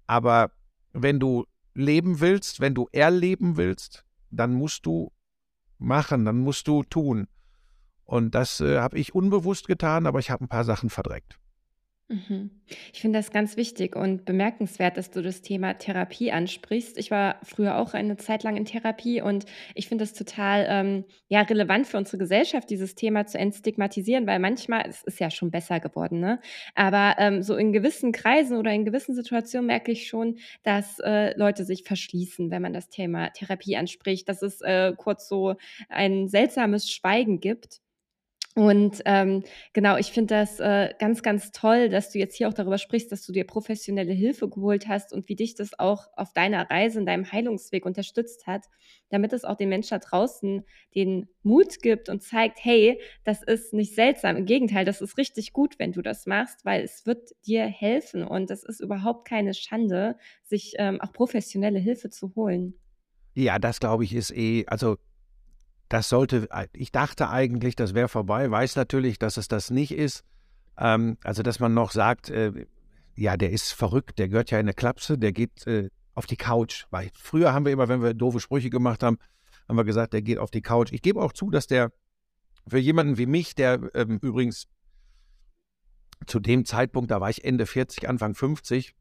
[0.07, 0.53] Aber
[0.93, 5.13] wenn du leben willst, wenn du erleben willst, dann musst du
[5.81, 7.27] machen, dann musst du tun.
[8.05, 11.40] Und das äh, habe ich unbewusst getan, aber ich habe ein paar Sachen verdreckt.
[12.11, 12.51] Mhm.
[12.93, 16.99] Ich finde das ganz wichtig und bemerkenswert, dass du das Thema Therapie ansprichst.
[16.99, 19.45] Ich war früher auch eine Zeit lang in Therapie und
[19.77, 24.41] ich finde es total ähm, ja, relevant für unsere Gesellschaft, dieses Thema zu entstigmatisieren, weil
[24.41, 26.41] manchmal, es ist ja schon besser geworden, ne?
[26.75, 31.39] aber ähm, so in gewissen Kreisen oder in gewissen Situationen merke ich schon, dass äh,
[31.39, 35.55] Leute sich verschließen, wenn man das Thema Therapie anspricht, dass es äh, kurz so
[35.89, 37.81] ein seltsames Schweigen gibt.
[38.61, 39.43] Und ähm,
[39.73, 43.11] genau, ich finde das äh, ganz, ganz toll, dass du jetzt hier auch darüber sprichst,
[43.11, 46.99] dass du dir professionelle Hilfe geholt hast und wie dich das auch auf deiner Reise,
[46.99, 48.67] in deinem Heilungsweg unterstützt hat,
[49.09, 50.63] damit es auch den Menschen da draußen
[50.95, 54.37] den Mut gibt und zeigt, hey, das ist nicht seltsam.
[54.37, 58.25] Im Gegenteil, das ist richtig gut, wenn du das machst, weil es wird dir helfen
[58.25, 62.75] und es ist überhaupt keine Schande, sich ähm, auch professionelle Hilfe zu holen.
[63.35, 64.99] Ja, das glaube ich ist eh, also
[65.91, 70.25] das sollte, ich dachte eigentlich, das wäre vorbei, weiß natürlich, dass es das nicht ist.
[70.79, 72.67] Ähm, also, dass man noch sagt, äh,
[73.17, 76.37] ja, der ist verrückt, der gehört ja in eine Klapse, der geht äh, auf die
[76.37, 76.85] Couch.
[76.91, 79.19] Weil früher haben wir immer, wenn wir doofe Sprüche gemacht haben,
[79.69, 80.93] haben wir gesagt, der geht auf die Couch.
[80.93, 81.93] Ich gebe auch zu, dass der
[82.69, 84.69] für jemanden wie mich, der ähm, übrigens
[86.27, 88.95] zu dem Zeitpunkt, da war ich Ende 40, Anfang 50,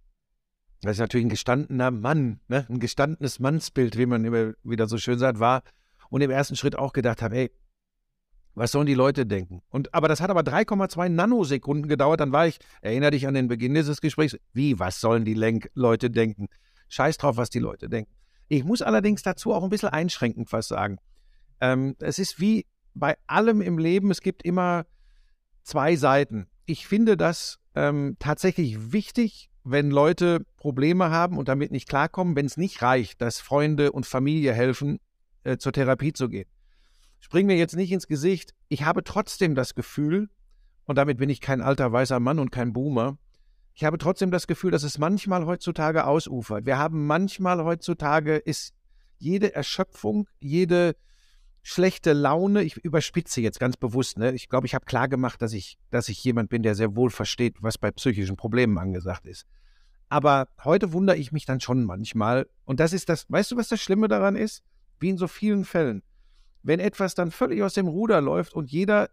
[0.81, 2.65] das ist natürlich ein gestandener Mann, ne?
[2.67, 5.61] ein gestandenes Mannsbild, wie man immer wieder so schön sagt, war
[6.09, 7.51] und im ersten Schritt auch gedacht habe, hey,
[8.55, 9.61] was sollen die Leute denken?
[9.69, 12.19] Und, aber das hat aber 3,2 Nanosekunden gedauert.
[12.19, 15.69] Dann war ich, erinnere dich an den Beginn dieses Gesprächs, wie, was sollen die Lenk
[15.75, 16.47] Leute denken?
[16.89, 18.11] Scheiß drauf, was die Leute denken.
[18.47, 20.97] Ich muss allerdings dazu auch ein bisschen einschränkend was sagen.
[21.61, 24.85] Ähm, es ist wie bei allem im Leben, es gibt immer
[25.63, 26.47] zwei Seiten.
[26.65, 32.47] Ich finde das ähm, tatsächlich wichtig, wenn Leute Probleme haben und damit nicht klarkommen, wenn
[32.47, 34.99] es nicht reicht, dass Freunde und Familie helfen,
[35.43, 36.47] äh, zur Therapie zu gehen.
[37.19, 38.53] Spring mir jetzt nicht ins Gesicht.
[38.69, 40.29] Ich habe trotzdem das Gefühl,
[40.85, 43.17] und damit bin ich kein alter weißer Mann und kein Boomer,
[43.75, 46.65] ich habe trotzdem das Gefühl, dass es manchmal heutzutage ausufert.
[46.65, 48.73] Wir haben manchmal heutzutage ist
[49.17, 50.95] jede Erschöpfung, jede
[51.61, 54.31] schlechte Laune, ich überspitze jetzt ganz bewusst, ne?
[54.33, 57.09] Ich glaube, ich habe klar gemacht, dass ich, dass ich jemand bin, der sehr wohl
[57.09, 59.45] versteht, was bei psychischen Problemen angesagt ist.
[60.09, 62.47] Aber heute wundere ich mich dann schon manchmal.
[62.65, 64.63] Und das ist das, weißt du, was das Schlimme daran ist?
[64.99, 66.03] Wie in so vielen Fällen,
[66.63, 69.09] wenn etwas dann völlig aus dem Ruder läuft und jeder,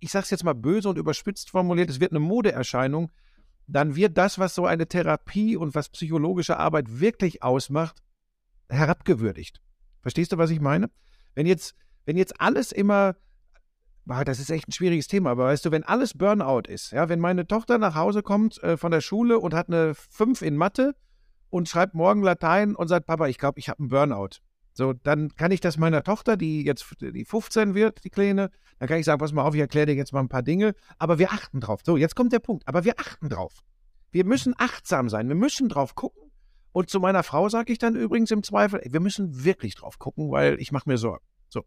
[0.00, 3.10] ich sage es jetzt mal böse und überspitzt formuliert, es wird eine Modeerscheinung,
[3.66, 8.02] dann wird das, was so eine Therapie und was psychologische Arbeit wirklich ausmacht,
[8.68, 9.60] herabgewürdigt.
[10.00, 10.90] Verstehst du, was ich meine?
[11.34, 11.74] Wenn jetzt,
[12.04, 13.16] wenn jetzt alles immer,
[14.06, 17.20] das ist echt ein schwieriges Thema, aber weißt du, wenn alles Burnout ist, ja, wenn
[17.20, 20.94] meine Tochter nach Hause kommt äh, von der Schule und hat eine 5 in Mathe
[21.50, 24.40] und schreibt morgen Latein und sagt, Papa, ich glaube, ich habe einen Burnout.
[24.78, 28.88] So, dann kann ich das meiner Tochter, die jetzt die 15 wird, die Kleine, dann
[28.88, 31.18] kann ich sagen, pass mal auf, ich erkläre dir jetzt mal ein paar Dinge, aber
[31.18, 31.80] wir achten drauf.
[31.84, 33.64] So, jetzt kommt der Punkt, aber wir achten drauf.
[34.12, 36.30] Wir müssen achtsam sein, wir müssen drauf gucken.
[36.70, 40.30] Und zu meiner Frau sage ich dann übrigens im Zweifel, wir müssen wirklich drauf gucken,
[40.30, 41.24] weil ich mache mir Sorgen.
[41.48, 41.64] So,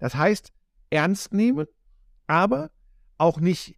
[0.00, 0.50] das heißt,
[0.90, 1.68] ernst nehmen,
[2.26, 2.72] aber
[3.18, 3.76] auch nicht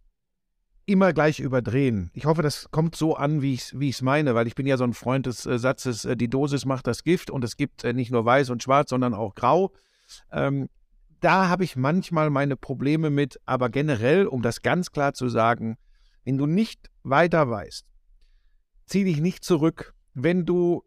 [0.85, 2.11] immer gleich überdrehen.
[2.13, 4.83] Ich hoffe, das kommt so an, wie ich es meine, weil ich bin ja so
[4.83, 7.93] ein Freund des äh, Satzes, äh, die Dosis macht das Gift und es gibt äh,
[7.93, 9.71] nicht nur weiß und schwarz, sondern auch grau.
[10.31, 10.69] Ähm,
[11.19, 15.77] da habe ich manchmal meine Probleme mit, aber generell, um das ganz klar zu sagen,
[16.23, 17.85] wenn du nicht weiter weißt,
[18.87, 19.93] zieh dich nicht zurück.
[20.13, 20.83] Wenn du,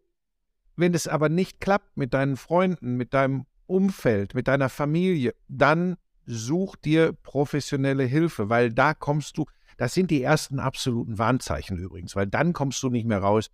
[0.75, 5.95] wenn es aber nicht klappt mit deinen Freunden, mit deinem Umfeld, mit deiner Familie, dann
[6.25, 9.45] such dir professionelle Hilfe, weil da kommst du,
[9.77, 13.49] das sind die ersten absoluten Warnzeichen übrigens, weil dann kommst du nicht mehr raus.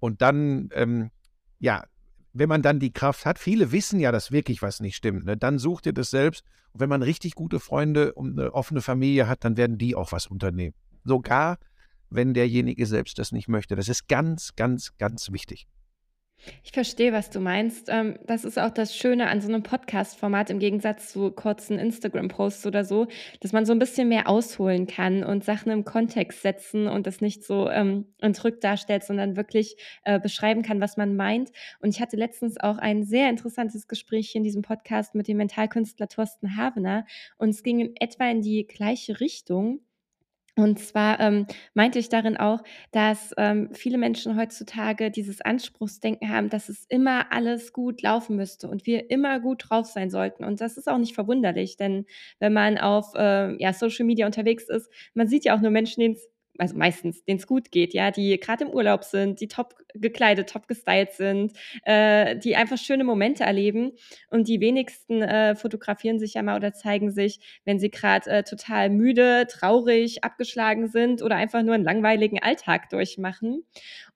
[0.00, 1.10] Und dann, ähm,
[1.58, 1.84] ja,
[2.32, 5.36] wenn man dann die Kraft hat, viele wissen ja, dass wirklich was nicht stimmt, ne?
[5.36, 6.44] dann sucht ihr das selbst.
[6.72, 10.12] Und wenn man richtig gute Freunde und eine offene Familie hat, dann werden die auch
[10.12, 10.74] was unternehmen.
[11.04, 11.58] Sogar
[12.14, 13.76] wenn derjenige selbst das nicht möchte.
[13.76, 15.66] Das ist ganz, ganz, ganz wichtig.
[16.64, 17.88] Ich verstehe, was du meinst.
[17.88, 22.66] Ähm, das ist auch das Schöne an so einem Podcast-Format im Gegensatz zu kurzen Instagram-Posts
[22.66, 23.06] oder so,
[23.40, 27.20] dass man so ein bisschen mehr ausholen kann und Sachen im Kontext setzen und das
[27.20, 31.50] nicht so ähm, entrückt darstellt, sondern wirklich äh, beschreiben kann, was man meint.
[31.80, 35.36] Und ich hatte letztens auch ein sehr interessantes Gespräch hier in diesem Podcast mit dem
[35.36, 37.06] Mentalkünstler Thorsten Havener
[37.38, 39.80] und es ging in etwa in die gleiche Richtung.
[40.54, 46.50] Und zwar ähm, meinte ich darin auch, dass ähm, viele Menschen heutzutage dieses Anspruchsdenken haben,
[46.50, 50.44] dass es immer alles gut laufen müsste und wir immer gut drauf sein sollten.
[50.44, 52.04] Und das ist auch nicht verwunderlich, denn
[52.38, 56.00] wenn man auf äh, ja, Social Media unterwegs ist, man sieht ja auch nur Menschen,
[56.00, 59.48] denen es also meistens, denen es gut geht, ja, die gerade im Urlaub sind, die
[59.48, 61.52] top gekleidet, top gestylt sind,
[61.84, 63.92] äh, die einfach schöne Momente erleben.
[64.30, 68.42] Und die wenigsten äh, fotografieren sich ja mal oder zeigen sich, wenn sie gerade äh,
[68.42, 73.64] total müde, traurig, abgeschlagen sind oder einfach nur einen langweiligen Alltag durchmachen.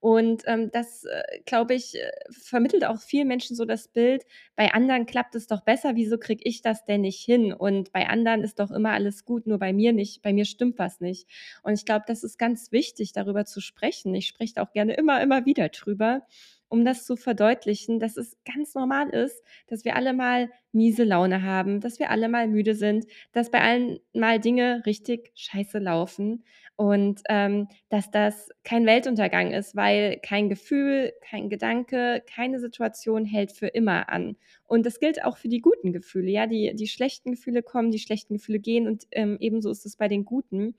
[0.00, 4.24] Und ähm, das, äh, glaube ich, äh, vermittelt auch vielen Menschen so das Bild,
[4.56, 7.52] bei anderen klappt es doch besser, wieso kriege ich das denn nicht hin?
[7.52, 10.78] Und bei anderen ist doch immer alles gut, nur bei mir nicht, bei mir stimmt
[10.78, 11.28] was nicht.
[11.62, 14.14] Und ich glaube, das ist ganz wichtig, darüber zu sprechen.
[14.14, 16.22] Ich spreche auch gerne immer, immer wieder drüber,
[16.68, 21.42] um das zu verdeutlichen, dass es ganz normal ist, dass wir alle mal miese Laune
[21.42, 26.44] haben, dass wir alle mal müde sind, dass bei allen mal Dinge richtig scheiße laufen
[26.76, 33.52] und ähm, dass das kein Weltuntergang ist, weil kein Gefühl, kein Gedanke, keine Situation hält
[33.52, 34.36] für immer an.
[34.64, 36.30] Und das gilt auch für die guten Gefühle.
[36.30, 39.96] Ja, die, die schlechten Gefühle kommen, die schlechten Gefühle gehen und ähm, ebenso ist es
[39.96, 40.74] bei den guten.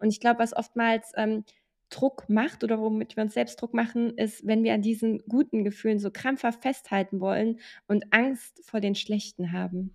[0.00, 1.44] Und ich glaube, was oftmals ähm,
[1.90, 5.64] Druck macht oder womit wir uns selbst Druck machen, ist, wenn wir an diesen guten
[5.64, 9.94] Gefühlen so krampfhaft festhalten wollen und Angst vor den schlechten haben.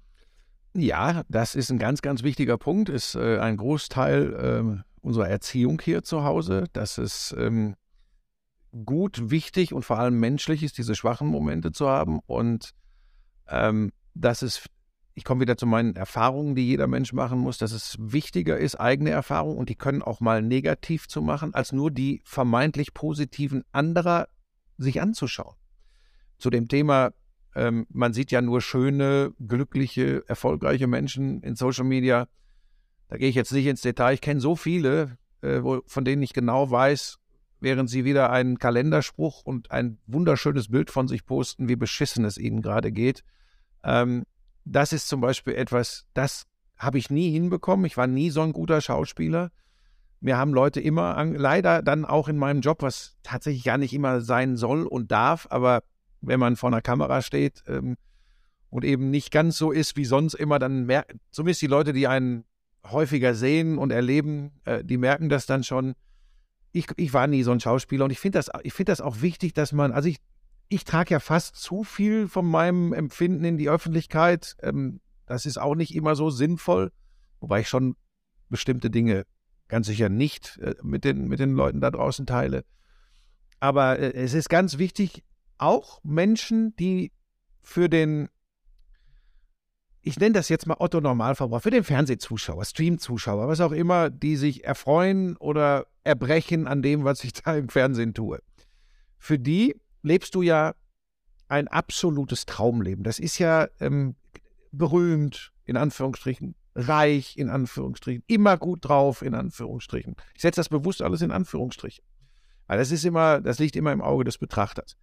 [0.74, 5.82] Ja, das ist ein ganz, ganz wichtiger Punkt, ist äh, ein Großteil äh, unserer Erziehung
[5.82, 7.76] hier zu Hause, dass es ähm,
[8.84, 12.72] gut, wichtig und vor allem menschlich ist, diese schwachen Momente zu haben und
[13.48, 14.66] ähm, dass es
[15.16, 18.76] ich komme wieder zu meinen Erfahrungen, die jeder Mensch machen muss, dass es wichtiger ist,
[18.76, 23.64] eigene Erfahrungen, und die können auch mal negativ zu machen, als nur die vermeintlich positiven
[23.72, 24.28] anderer
[24.78, 25.56] sich anzuschauen.
[26.38, 27.14] Zu dem Thema,
[27.56, 32.28] ähm, man sieht ja nur schöne, glückliche, erfolgreiche Menschen in Social Media.
[33.08, 34.16] Da gehe ich jetzt nicht ins Detail.
[34.16, 37.20] Ich kenne so viele, äh, wo, von denen ich genau weiß,
[37.62, 42.38] während sie wieder einen Kalenderspruch und ein wunderschönes Bild von sich posten, wie beschissen es
[42.38, 43.24] ihnen gerade geht.
[43.82, 44.26] Ähm,
[44.66, 46.48] das ist zum Beispiel etwas, das
[46.78, 47.86] habe ich nie hinbekommen.
[47.86, 49.52] Ich war nie so ein guter Schauspieler.
[50.20, 54.22] Mir haben Leute immer, leider dann auch in meinem Job, was tatsächlich gar nicht immer
[54.22, 55.84] sein soll und darf, aber
[56.22, 57.96] wenn man vor einer Kamera steht ähm,
[58.70, 62.08] und eben nicht ganz so ist wie sonst immer, dann merken, zumindest die Leute, die
[62.08, 62.44] einen
[62.84, 65.94] häufiger sehen und erleben, äh, die merken das dann schon.
[66.72, 69.54] Ich, ich war nie so ein Schauspieler und ich finde das, find das auch wichtig,
[69.54, 70.18] dass man, also ich
[70.68, 74.56] ich trage ja fast zu viel von meinem Empfinden in die Öffentlichkeit.
[74.62, 76.92] Ähm, das ist auch nicht immer so sinnvoll,
[77.40, 77.96] wobei ich schon
[78.50, 79.26] bestimmte Dinge
[79.68, 82.66] ganz sicher nicht äh, mit, den, mit den Leuten da draußen teile.
[83.60, 85.24] Aber äh, es ist ganz wichtig,
[85.58, 87.12] auch Menschen, die
[87.62, 88.30] für den,
[90.02, 94.36] ich nenne das jetzt mal Otto Normalverbraucher, für den Fernsehzuschauer, Streamzuschauer, was auch immer, die
[94.36, 98.40] sich erfreuen oder erbrechen an dem, was ich da im Fernsehen tue.
[99.18, 99.76] Für die
[100.06, 100.76] lebst du ja
[101.48, 103.04] ein absolutes Traumleben.
[103.04, 104.16] Das ist ja ähm,
[104.72, 110.16] berühmt, in Anführungsstrichen, reich, in Anführungsstrichen, immer gut drauf, in Anführungsstrichen.
[110.36, 112.04] Ich setze das bewusst alles in Anführungsstrichen.
[112.68, 114.98] Weil das ist immer, das liegt immer im Auge des Betrachters.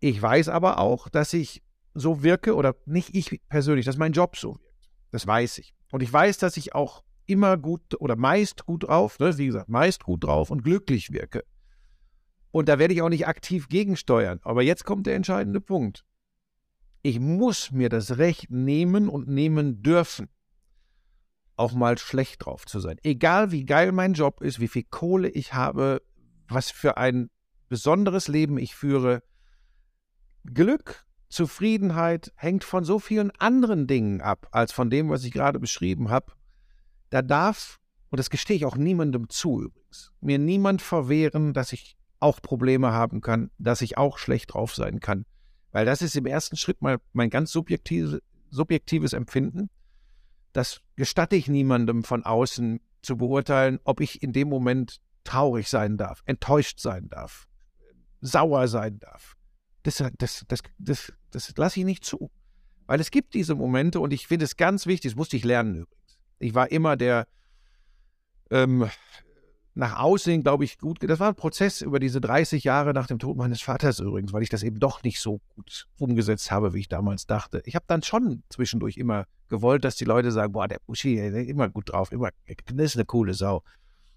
[0.00, 1.62] Ich weiß aber auch, dass ich
[1.94, 4.64] so wirke, oder nicht ich persönlich, dass mein Job so wirkt.
[5.12, 5.74] Das weiß ich.
[5.92, 9.68] Und ich weiß, dass ich auch immer gut oder meist gut drauf, ne, wie gesagt,
[9.68, 11.44] meist gut drauf und glücklich wirke.
[12.54, 14.38] Und da werde ich auch nicht aktiv gegensteuern.
[14.44, 16.04] Aber jetzt kommt der entscheidende Punkt.
[17.02, 20.28] Ich muss mir das Recht nehmen und nehmen dürfen,
[21.56, 22.98] auch mal schlecht drauf zu sein.
[23.02, 26.00] Egal wie geil mein Job ist, wie viel Kohle ich habe,
[26.46, 27.28] was für ein
[27.68, 29.24] besonderes Leben ich führe.
[30.44, 35.58] Glück, Zufriedenheit hängt von so vielen anderen Dingen ab, als von dem, was ich gerade
[35.58, 36.32] beschrieben habe.
[37.10, 41.96] Da darf, und das gestehe ich auch niemandem zu übrigens, mir niemand verwehren, dass ich
[42.24, 45.26] auch Probleme haben kann, dass ich auch schlecht drauf sein kann.
[45.72, 49.68] Weil das ist im ersten Schritt mal mein ganz subjektive, subjektives Empfinden.
[50.54, 55.98] Das gestatte ich niemandem von außen zu beurteilen, ob ich in dem Moment traurig sein
[55.98, 57.46] darf, enttäuscht sein darf,
[58.22, 59.36] sauer sein darf.
[59.82, 62.30] Das, das, das, das, das lasse ich nicht zu.
[62.86, 65.74] Weil es gibt diese Momente und ich finde es ganz wichtig, das musste ich lernen
[65.74, 66.18] übrigens.
[66.38, 67.26] Ich war immer der,
[68.50, 68.88] ähm,
[69.74, 70.98] nach Aussehen, glaube ich, gut.
[71.02, 74.42] Das war ein Prozess über diese 30 Jahre nach dem Tod meines Vaters übrigens, weil
[74.42, 77.60] ich das eben doch nicht so gut umgesetzt habe, wie ich damals dachte.
[77.64, 81.68] Ich habe dann schon zwischendurch immer gewollt, dass die Leute sagen, boah, der Buschi, immer
[81.68, 83.62] gut drauf, immer, ist eine coole Sau.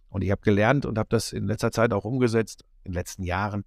[0.09, 3.23] Und ich habe gelernt und habe das in letzter Zeit auch umgesetzt, in den letzten
[3.23, 3.65] Jahren.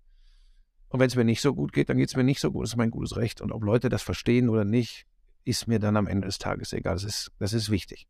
[0.89, 2.65] Und wenn es mir nicht so gut geht, dann geht es mir nicht so gut.
[2.65, 3.41] Das ist mein gutes Recht.
[3.41, 5.07] Und ob Leute das verstehen oder nicht,
[5.45, 6.95] ist mir dann am Ende des Tages egal.
[6.95, 8.07] Das ist, das ist wichtig.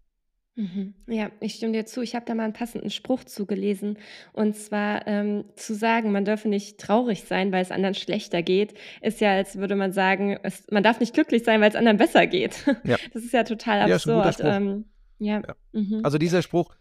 [0.56, 0.94] Mhm.
[1.06, 2.02] Ja, ich stimme dir zu.
[2.02, 3.98] Ich habe da mal einen passenden Spruch zugelesen.
[4.32, 8.74] Und zwar, ähm, zu sagen, man dürfe nicht traurig sein, weil es anderen schlechter geht,
[9.00, 11.96] ist ja, als würde man sagen, es man darf nicht glücklich sein, weil es anderen
[11.96, 12.66] besser geht.
[12.84, 12.96] Ja.
[13.12, 14.34] Das ist ja total Ja, absurd.
[14.34, 14.44] Spruch.
[14.44, 14.84] Ähm,
[15.18, 15.42] ja.
[15.46, 15.54] Ja.
[15.72, 16.00] Mhm.
[16.02, 16.74] Also dieser Spruch,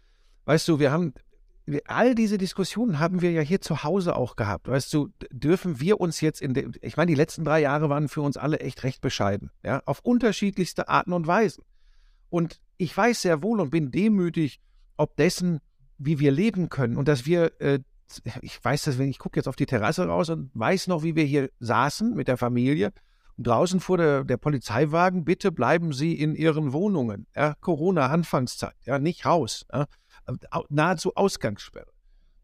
[0.46, 1.12] weißt du, wir haben,
[1.66, 4.66] wir, all diese Diskussionen haben wir ja hier zu Hause auch gehabt.
[4.66, 8.08] Weißt du, dürfen wir uns jetzt in der, ich meine, die letzten drei Jahre waren
[8.08, 11.64] für uns alle echt recht bescheiden, ja, auf unterschiedlichste Arten und Weisen.
[12.30, 14.58] Und ich weiß sehr wohl und bin demütig,
[14.96, 15.60] ob dessen,
[15.98, 17.80] wie wir leben können und dass wir, äh,
[18.40, 21.14] ich weiß das, wenn ich gucke jetzt auf die Terrasse raus und weiß noch, wie
[21.14, 22.92] wir hier saßen mit der Familie.
[23.36, 27.26] Und draußen fuhr der, der Polizeiwagen, bitte bleiben Sie in Ihren Wohnungen.
[27.36, 29.66] Ja, Corona-Anfangszeit, ja, nicht raus.
[29.72, 29.86] Ja,
[30.70, 31.92] nahezu Ausgangssperre.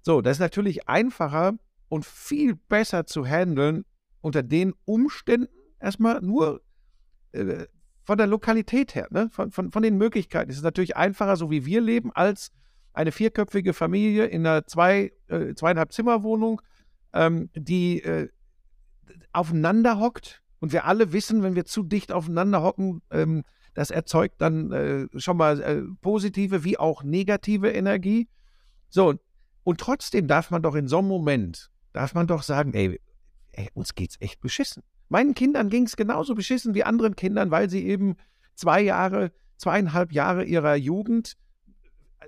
[0.03, 1.55] So, das ist natürlich einfacher
[1.88, 3.85] und viel besser zu handeln
[4.20, 5.49] unter den Umständen,
[5.81, 6.61] erstmal nur
[7.33, 7.66] äh,
[8.06, 9.28] von der Lokalität her, ne?
[9.30, 10.48] von, von, von den Möglichkeiten.
[10.48, 12.52] Es ist natürlich einfacher, so wie wir leben, als
[12.92, 16.62] eine vierköpfige Familie in einer zwei, äh, zweieinhalb Zimmerwohnung,
[17.12, 18.28] ähm, die äh,
[19.32, 20.40] aufeinander hockt.
[20.60, 23.42] Und wir alle wissen, wenn wir zu dicht aufeinander hocken, ähm,
[23.74, 28.28] das erzeugt dann äh, schon mal äh, positive wie auch negative Energie.
[28.88, 29.14] So,
[29.64, 33.00] und, trotzdem darf man doch in so einem Moment, darf man doch sagen, ey,
[33.50, 34.84] ey uns geht's echt beschissen.
[35.08, 38.16] Meinen Kindern ging es genauso beschissen wie anderen Kindern, weil sie eben
[38.54, 41.36] zwei Jahre, zweieinhalb Jahre ihrer Jugend,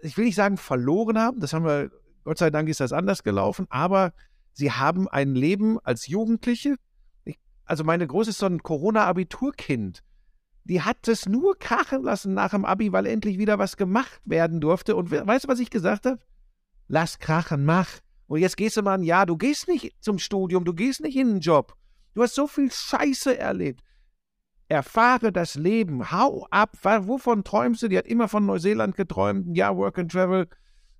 [0.02, 1.90] ich will nicht sagen verloren haben, das haben wir,
[2.24, 4.12] Gott sei Dank ist das anders gelaufen, aber
[4.52, 6.76] sie haben ein Leben als Jugendliche.
[7.24, 10.02] Ich, also meine Große ist so ein Corona-Abiturkind.
[10.64, 14.60] Die hat es nur krachen lassen nach dem Abi, weil endlich wieder was gemacht werden
[14.60, 14.96] durfte.
[14.96, 16.18] Und we- weißt du, was ich gesagt habe?
[16.86, 17.88] Lass krachen, mach.
[18.26, 21.16] Und jetzt gehst du mal ein Jahr, du gehst nicht zum Studium, du gehst nicht
[21.16, 21.74] in einen Job.
[22.18, 23.84] Du hast so viel Scheiße erlebt.
[24.66, 26.76] Erfahre das Leben, hau ab.
[26.82, 27.86] Wovon träumst du?
[27.86, 30.48] Die hat immer von Neuseeland geträumt, Jahr Work and Travel.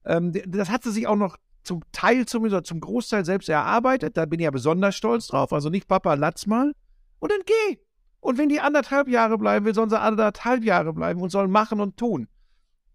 [0.04, 4.16] Ähm, das hat sie sich auch noch zum Teil zumindest, zum Großteil selbst erarbeitet.
[4.16, 5.52] Da bin ich ja besonders stolz drauf.
[5.52, 6.72] Also nicht Papa, latz mal.
[7.18, 7.78] Und dann geh.
[8.20, 11.80] Und wenn die anderthalb Jahre bleiben will, sollen sie anderthalb Jahre bleiben und sollen machen
[11.80, 12.28] und tun.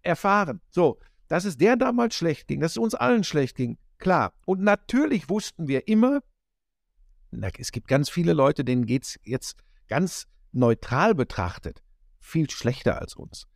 [0.01, 0.61] Erfahren.
[0.69, 4.31] So, dass es der damals schlecht ging, dass es uns allen schlecht ging, klar.
[4.45, 6.21] Und natürlich wussten wir immer,
[7.57, 11.81] es gibt ganz viele Leute, denen geht es jetzt ganz neutral betrachtet
[12.23, 13.47] viel schlechter als uns.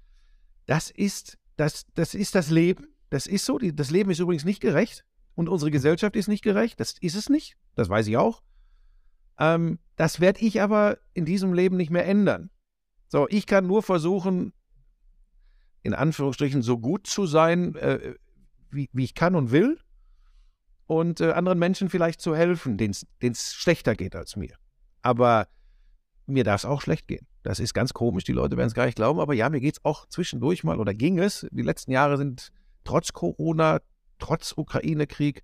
[0.66, 2.88] Das ist das, das ist das Leben.
[3.10, 3.58] Das ist so.
[3.58, 5.04] Die, das Leben ist übrigens nicht gerecht.
[5.34, 6.80] Und unsere Gesellschaft ist nicht gerecht.
[6.80, 7.56] Das ist es nicht.
[7.76, 8.44] Das weiß ich auch.
[9.40, 12.50] Ähm, das werde ich aber in diesem Leben nicht mehr ändern.
[13.08, 14.54] So, ich kann nur versuchen,
[15.82, 18.16] in Anführungsstrichen so gut zu sein, äh,
[18.70, 19.80] wie, wie ich kann und will.
[20.88, 24.56] Und äh, anderen Menschen vielleicht zu helfen, denen es schlechter geht als mir.
[25.02, 25.48] Aber
[26.26, 27.28] mir darf es auch schlecht gehen.
[27.44, 28.24] Das ist ganz komisch.
[28.24, 29.20] Die Leute werden es gar nicht glauben.
[29.20, 31.46] Aber ja, mir geht es auch zwischendurch mal oder ging es.
[31.52, 32.52] Die letzten Jahre sind
[32.84, 33.82] trotz Corona,
[34.18, 35.44] trotz Ukraine-Krieg,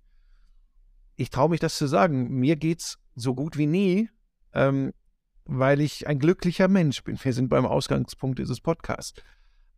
[1.16, 4.10] ich traue mich das zu sagen, mir geht es so gut wie nie,
[4.52, 4.92] ähm,
[5.44, 7.22] weil ich ein glücklicher Mensch bin.
[7.22, 9.22] Wir sind beim Ausgangspunkt dieses Podcasts.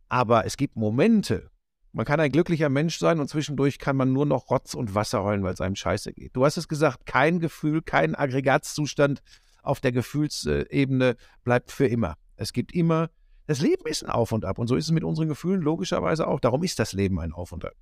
[0.09, 1.51] Aber es gibt Momente,
[1.97, 5.23] man kann ein glücklicher Mensch sein und zwischendurch kann man nur noch Rotz und Wasser
[5.23, 6.35] heulen, weil es einem scheiße geht.
[6.35, 9.23] Du hast es gesagt, kein Gefühl, kein Aggregatzustand
[9.63, 12.13] auf der Gefühlsebene bleibt für immer.
[12.35, 13.09] Es gibt immer,
[13.47, 16.27] das Leben ist ein Auf und Ab und so ist es mit unseren Gefühlen logischerweise
[16.27, 16.39] auch.
[16.39, 17.73] Darum ist das Leben ein Auf und Ab.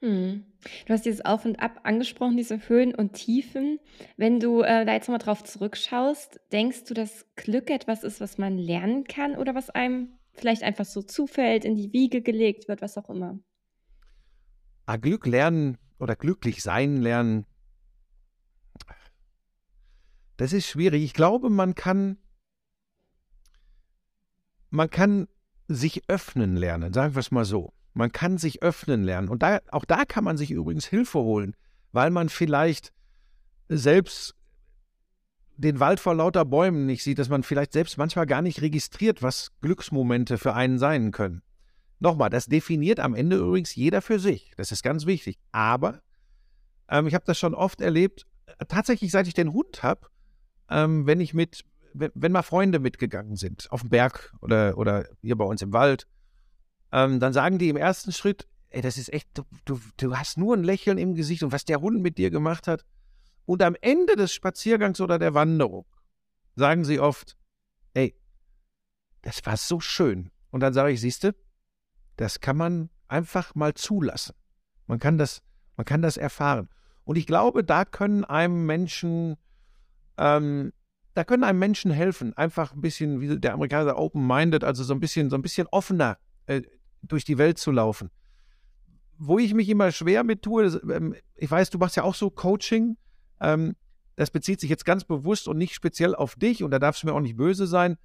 [0.00, 0.46] Mhm.
[0.86, 3.78] Du hast dieses Auf und Ab angesprochen, diese Höhen und Tiefen.
[4.16, 8.36] Wenn du äh, da jetzt nochmal drauf zurückschaust, denkst du, dass Glück etwas ist, was
[8.36, 12.82] man lernen kann oder was einem vielleicht einfach so zufällt, in die Wiege gelegt wird,
[12.82, 13.38] was auch immer?
[14.90, 17.46] Ah, Glück lernen oder glücklich sein lernen,
[20.36, 21.04] das ist schwierig.
[21.04, 22.18] Ich glaube, man kann,
[24.70, 25.28] man kann
[25.68, 27.72] sich öffnen lernen, sagen wir es mal so.
[27.94, 29.28] Man kann sich öffnen lernen.
[29.28, 31.54] Und da, auch da kann man sich übrigens Hilfe holen,
[31.92, 32.92] weil man vielleicht
[33.68, 34.34] selbst
[35.56, 39.22] den Wald vor lauter Bäumen nicht sieht, dass man vielleicht selbst manchmal gar nicht registriert,
[39.22, 41.42] was Glücksmomente für einen sein können.
[42.00, 44.52] Nochmal, das definiert am Ende übrigens jeder für sich.
[44.56, 45.38] Das ist ganz wichtig.
[45.52, 46.02] Aber
[46.88, 50.08] ähm, ich habe das schon oft erlebt, äh, tatsächlich seit ich den Hund habe,
[50.70, 55.06] ähm, wenn ich mit, wenn, wenn mal Freunde mitgegangen sind, auf dem Berg oder, oder
[55.20, 56.08] hier bei uns im Wald,
[56.90, 60.38] ähm, dann sagen die im ersten Schritt, ey, das ist echt, du, du, du hast
[60.38, 62.86] nur ein Lächeln im Gesicht und was der Hund mit dir gemacht hat.
[63.44, 65.84] Und am Ende des Spaziergangs oder der Wanderung
[66.56, 67.36] sagen sie oft,
[67.92, 68.16] ey,
[69.20, 70.30] das war so schön.
[70.50, 71.34] Und dann sage ich, siehste,
[72.20, 74.34] das kann man einfach mal zulassen.
[74.86, 75.42] Man kann das,
[75.78, 76.68] man kann das erfahren.
[77.04, 79.36] Und ich glaube, da können einem Menschen,
[80.18, 80.74] ähm,
[81.14, 84.92] da können einem Menschen helfen, einfach ein bisschen, wie der Amerikaner sagt, open-minded, also so
[84.92, 86.60] ein bisschen, so ein bisschen offener äh,
[87.02, 88.10] durch die Welt zu laufen.
[89.16, 92.28] Wo ich mich immer schwer mit tue, ähm, ich weiß, du machst ja auch so
[92.28, 92.98] Coaching.
[93.40, 93.76] Ähm,
[94.16, 97.06] das bezieht sich jetzt ganz bewusst und nicht speziell auf dich und da darfst du
[97.06, 97.96] mir auch nicht böse sein.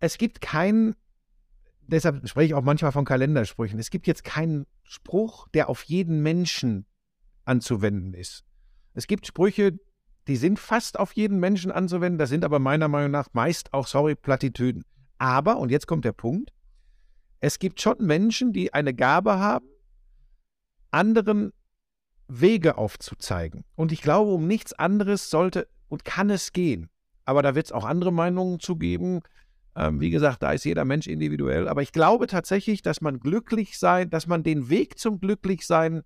[0.00, 0.94] Es gibt keinen,
[1.88, 6.22] deshalb spreche ich auch manchmal von Kalendersprüchen, es gibt jetzt keinen Spruch, der auf jeden
[6.22, 6.86] Menschen
[7.44, 8.44] anzuwenden ist.
[8.94, 9.78] Es gibt Sprüche,
[10.28, 13.86] die sind fast auf jeden Menschen anzuwenden, das sind aber meiner Meinung nach meist auch,
[13.86, 14.84] sorry, Plattitüden.
[15.16, 16.52] Aber, und jetzt kommt der Punkt,
[17.40, 19.66] es gibt schon Menschen, die eine Gabe haben,
[20.90, 21.52] anderen
[22.28, 23.64] Wege aufzuzeigen.
[23.74, 26.90] Und ich glaube, um nichts anderes sollte und kann es gehen.
[27.24, 29.20] Aber da wird es auch andere Meinungen zu geben.
[29.78, 31.68] Ähm, wie gesagt, da ist jeder Mensch individuell.
[31.68, 36.02] Aber ich glaube tatsächlich, dass man glücklich sein, dass man den Weg zum Glücklichsein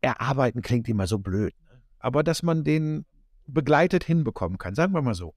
[0.00, 1.54] erarbeiten klingt immer so blöd.
[1.62, 1.80] Ne?
[2.00, 3.06] Aber dass man den
[3.46, 5.34] begleitet hinbekommen kann, sagen wir mal so.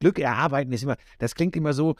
[0.00, 1.96] Glück erarbeiten ist immer, das klingt immer so,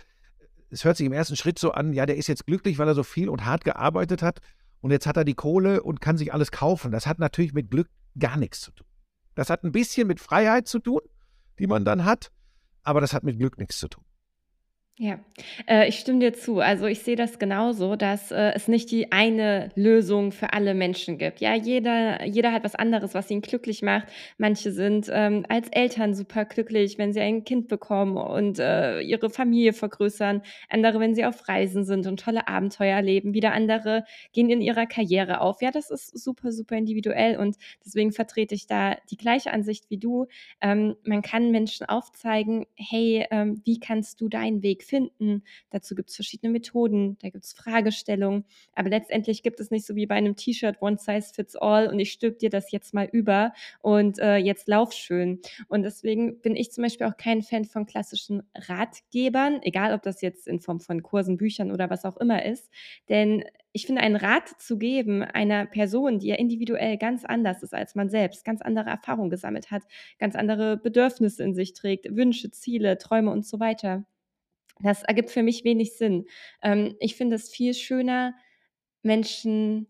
[0.71, 2.95] es hört sich im ersten Schritt so an, ja, der ist jetzt glücklich, weil er
[2.95, 4.41] so viel und hart gearbeitet hat
[4.81, 6.91] und jetzt hat er die Kohle und kann sich alles kaufen.
[6.91, 8.87] Das hat natürlich mit Glück gar nichts zu tun.
[9.35, 11.01] Das hat ein bisschen mit Freiheit zu tun,
[11.59, 12.33] die man dann hat,
[12.83, 14.05] aber das hat mit Glück nichts zu tun.
[14.99, 15.19] Ja,
[15.67, 16.61] äh, ich stimme dir zu.
[16.61, 21.17] Also ich sehe das genauso, dass äh, es nicht die eine Lösung für alle Menschen
[21.17, 21.41] gibt.
[21.41, 24.09] Ja, jeder, jeder hat was anderes, was ihn glücklich macht.
[24.37, 29.31] Manche sind ähm, als Eltern super glücklich, wenn sie ein Kind bekommen und äh, ihre
[29.31, 30.43] Familie vergrößern.
[30.69, 33.33] Andere, wenn sie auf Reisen sind und tolle Abenteuer erleben.
[33.33, 35.63] Wieder andere gehen in ihrer Karriere auf.
[35.63, 39.97] Ja, das ist super, super individuell und deswegen vertrete ich da die gleiche Ansicht wie
[39.99, 40.27] du.
[40.61, 45.43] Ähm, man kann Menschen aufzeigen, hey, ähm, wie kannst du deinen Weg finden.
[45.71, 49.95] Dazu gibt es verschiedene Methoden, da gibt es Fragestellungen, aber letztendlich gibt es nicht so
[49.97, 53.09] wie bei einem T-Shirt One Size Fits All und ich stülp dir das jetzt mal
[53.11, 55.41] über und äh, jetzt lauf schön.
[55.69, 60.21] Und deswegen bin ich zum Beispiel auch kein Fan von klassischen Ratgebern, egal ob das
[60.23, 62.71] jetzt in Form von Kursen, Büchern oder was auch immer ist,
[63.09, 67.75] denn ich finde, einen Rat zu geben einer Person, die ja individuell ganz anders ist
[67.75, 69.83] als man selbst, ganz andere Erfahrungen gesammelt hat,
[70.19, 74.05] ganz andere Bedürfnisse in sich trägt, Wünsche, Ziele, Träume und so weiter.
[74.81, 76.27] Das ergibt für mich wenig Sinn.
[76.63, 78.35] Ähm, ich finde es viel schöner,
[79.03, 79.87] Menschen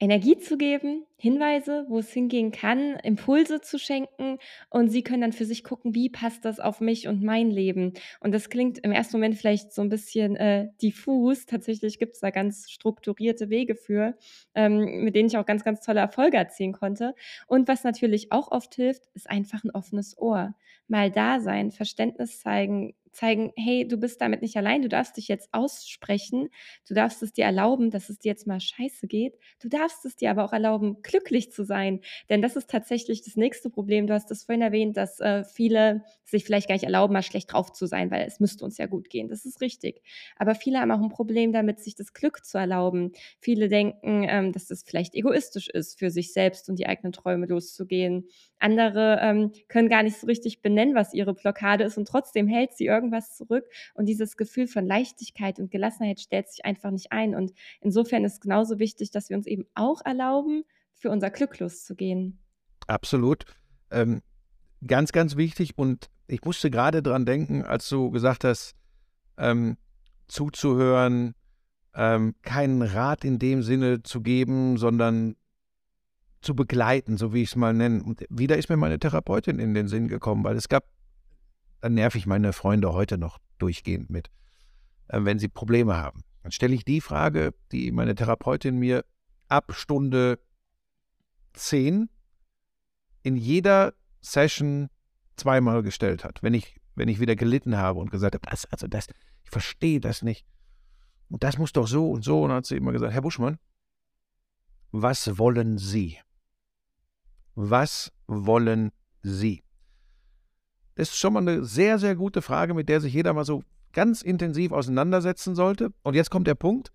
[0.00, 4.38] Energie zu geben, Hinweise, wo es hingehen kann, Impulse zu schenken
[4.68, 7.94] und sie können dann für sich gucken, wie passt das auf mich und mein Leben.
[8.20, 11.46] Und das klingt im ersten Moment vielleicht so ein bisschen äh, diffus.
[11.46, 14.18] Tatsächlich gibt es da ganz strukturierte Wege für,
[14.54, 17.14] ähm, mit denen ich auch ganz, ganz tolle Erfolge erzielen konnte.
[17.46, 20.54] Und was natürlich auch oft hilft, ist einfach ein offenes Ohr.
[20.88, 25.28] Mal da sein, Verständnis zeigen, zeigen, hey, du bist damit nicht allein, du darfst dich
[25.28, 26.48] jetzt aussprechen,
[26.88, 30.16] du darfst es dir erlauben, dass es dir jetzt mal scheiße geht, du darfst es
[30.16, 34.06] dir aber auch erlauben, glücklich zu sein, denn das ist tatsächlich das nächste Problem.
[34.06, 37.52] Du hast es vorhin erwähnt, dass äh, viele sich vielleicht gar nicht erlauben, mal schlecht
[37.52, 40.02] drauf zu sein, weil es müsste uns ja gut gehen, das ist richtig.
[40.36, 43.12] Aber viele haben auch ein Problem damit, sich das Glück zu erlauben.
[43.38, 47.46] Viele denken, ähm, dass das vielleicht egoistisch ist, für sich selbst und die eigenen Träume
[47.46, 48.26] loszugehen.
[48.58, 52.72] Andere ähm, können gar nicht so richtig benennen, was ihre Blockade ist und trotzdem hält
[52.74, 57.12] sie irgendwie irgendwas zurück und dieses Gefühl von Leichtigkeit und Gelassenheit stellt sich einfach nicht
[57.12, 57.34] ein.
[57.34, 62.38] Und insofern ist genauso wichtig, dass wir uns eben auch erlauben, für unser Glück loszugehen.
[62.86, 63.44] Absolut.
[63.90, 64.22] Ähm,
[64.86, 65.76] ganz, ganz wichtig.
[65.76, 68.74] Und ich musste gerade dran denken, als du gesagt hast,
[69.36, 69.76] ähm,
[70.28, 71.34] zuzuhören,
[71.94, 75.36] ähm, keinen Rat in dem Sinne zu geben, sondern
[76.40, 78.02] zu begleiten, so wie ich es mal nenne.
[78.02, 80.84] Und wieder ist mir meine Therapeutin in den Sinn gekommen, weil es gab
[81.84, 84.30] dann nerv ich meine Freunde heute noch durchgehend mit,
[85.08, 86.24] äh, wenn sie Probleme haben.
[86.42, 89.04] Dann stelle ich die Frage, die meine Therapeutin mir
[89.48, 90.38] ab Stunde
[91.52, 92.08] 10
[93.22, 94.88] in jeder Session
[95.36, 98.86] zweimal gestellt hat, wenn ich, wenn ich wieder gelitten habe und gesagt habe, das, also
[98.86, 99.08] das,
[99.44, 100.46] ich verstehe das nicht.
[101.28, 102.44] Und das muss doch so und so.
[102.44, 103.58] Und dann hat sie immer gesagt, Herr Buschmann,
[104.90, 106.18] was wollen Sie?
[107.54, 108.90] Was wollen
[109.22, 109.62] Sie?
[110.94, 113.62] Das ist schon mal eine sehr, sehr gute Frage, mit der sich jeder mal so
[113.92, 115.92] ganz intensiv auseinandersetzen sollte.
[116.02, 116.92] Und jetzt kommt der Punkt.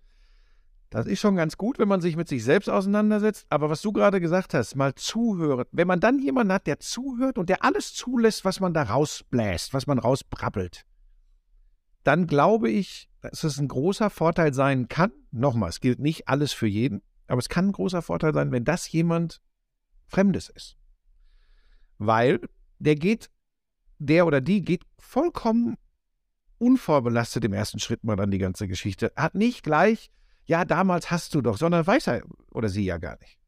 [0.90, 3.46] Das ist schon ganz gut, wenn man sich mit sich selbst auseinandersetzt.
[3.48, 5.66] Aber was du gerade gesagt hast, mal zuhören.
[5.70, 9.72] Wenn man dann jemanden hat, der zuhört und der alles zulässt, was man da rausbläst,
[9.72, 10.84] was man rausbrabbelt,
[12.02, 15.12] dann glaube ich, dass es ein großer Vorteil sein kann.
[15.30, 18.64] Nochmal, es gilt nicht alles für jeden, aber es kann ein großer Vorteil sein, wenn
[18.64, 19.40] das jemand
[20.08, 20.76] Fremdes ist.
[21.98, 22.40] Weil
[22.78, 23.30] der geht
[24.00, 25.76] der oder die geht vollkommen
[26.58, 29.12] unvorbelastet im ersten Schritt mal an die ganze Geschichte.
[29.16, 30.10] Hat nicht gleich,
[30.44, 33.38] ja, damals hast du doch, sondern weiß er oder sie ja gar nicht.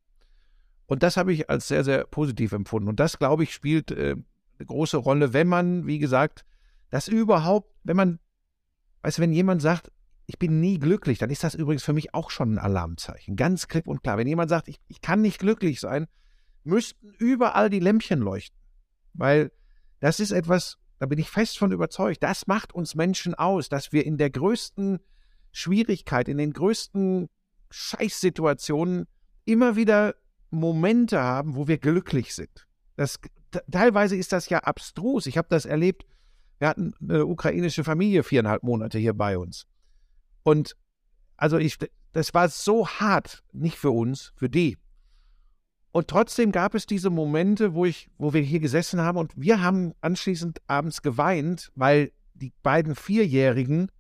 [0.87, 2.89] Und das habe ich als sehr, sehr positiv empfunden.
[2.89, 4.17] Und das, glaube ich, spielt äh,
[4.59, 6.45] eine große Rolle, wenn man, wie gesagt,
[6.91, 8.19] das überhaupt, wenn man,
[9.03, 9.91] weißt du, wenn jemand sagt,
[10.27, 13.37] ich bin nie glücklich, dann ist das übrigens für mich auch schon ein Alarmzeichen.
[13.37, 14.19] Ganz klipp und klar.
[14.19, 16.07] Wenn jemand sagt, ich, ich kann nicht glücklich sein,
[16.65, 18.59] müssten überall die Lämpchen leuchten.
[19.15, 19.51] Weil
[20.03, 23.93] das ist etwas, da bin ich fest von überzeugt, das macht uns Menschen aus, dass
[23.93, 24.99] wir in der größten
[25.53, 27.29] Schwierigkeit, in den größten
[27.71, 29.07] Scheißsituationen
[29.45, 30.17] immer wieder
[30.51, 32.67] Momente haben, wo wir glücklich sind.
[32.97, 33.21] Das,
[33.71, 35.27] teilweise ist das ja abstrus.
[35.27, 36.05] Ich habe das erlebt.
[36.59, 39.69] Wir hatten eine ukrainische Familie viereinhalb Monate hier bei uns.
[40.43, 40.77] Und
[41.37, 41.79] also ich,
[42.11, 44.79] das war so hart, nicht für uns, für die.
[45.93, 49.63] Und trotzdem gab es diese Momente, wo ich, wo wir hier gesessen haben und wir
[49.63, 53.91] haben anschließend abends geweint, weil die beiden Vierjährigen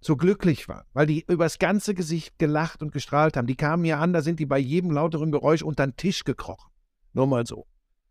[0.00, 3.46] so glücklich waren, weil die übers ganze Gesicht gelacht und gestrahlt haben.
[3.46, 6.70] Die kamen hier an, da sind die bei jedem lauteren Geräusch unter den Tisch gekrochen.
[7.14, 7.66] Nur mal so.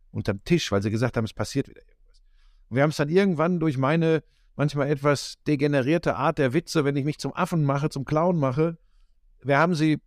[0.09, 2.23] Unterm Tisch, weil sie gesagt haben, es passiert wieder irgendwas.
[2.69, 4.23] Und wir haben es dann irgendwann durch meine
[4.55, 8.77] manchmal etwas degenerierte Art der Witze, wenn ich mich zum Affen mache, zum Clown mache,
[9.41, 9.99] wir haben sie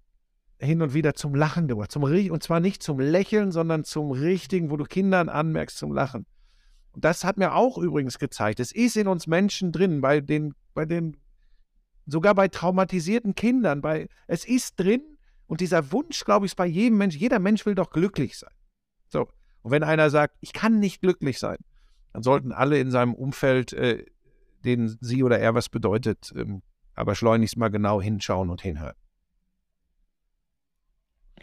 [0.59, 1.90] hin und wieder zum Lachen gebracht.
[1.90, 6.26] Zum, und zwar nicht zum Lächeln, sondern zum richtigen, wo du Kindern anmerkst, zum Lachen.
[6.92, 10.54] Und das hat mir auch übrigens gezeigt, es ist in uns Menschen drin, bei den,
[10.72, 11.16] bei den,
[12.07, 15.02] sogar bei traumatisierten Kindern, bei, es ist drin
[15.46, 18.54] und dieser Wunsch, glaube ich, ist bei jedem Mensch, jeder Mensch will doch glücklich sein.
[19.09, 19.28] So.
[19.62, 21.59] Und wenn einer sagt, ich kann nicht glücklich sein,
[22.12, 24.07] dann sollten alle in seinem Umfeld äh,
[24.66, 26.62] denen sie oder er was bedeutet, ähm,
[26.94, 28.96] aber schleunigst mal genau hinschauen und hinhören.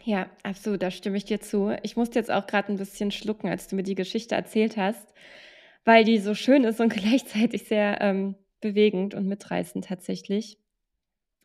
[0.06, 1.74] Ja, absolut, da stimme ich dir zu.
[1.82, 5.14] Ich musste jetzt auch gerade ein bisschen schlucken, als du mir die Geschichte erzählt hast,
[5.84, 10.58] weil die so schön ist und gleichzeitig sehr ähm, bewegend und mitreißend tatsächlich.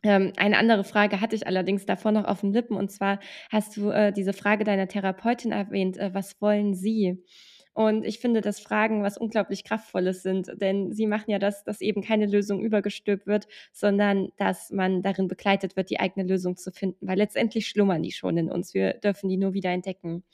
[0.02, 3.76] Ähm, eine andere Frage hatte ich allerdings davor noch auf den Lippen, und zwar hast
[3.76, 7.24] du äh, diese Frage deiner Therapeutin erwähnt, äh, was wollen Sie?
[7.72, 11.80] Und ich finde, dass Fragen was unglaublich Kraftvolles sind, denn sie machen ja das, dass
[11.80, 16.72] eben keine Lösung übergestülpt wird, sondern dass man darin begleitet wird, die eigene Lösung zu
[16.72, 18.74] finden, weil letztendlich schlummern die schon in uns.
[18.74, 20.24] Wir dürfen die nur wieder entdecken.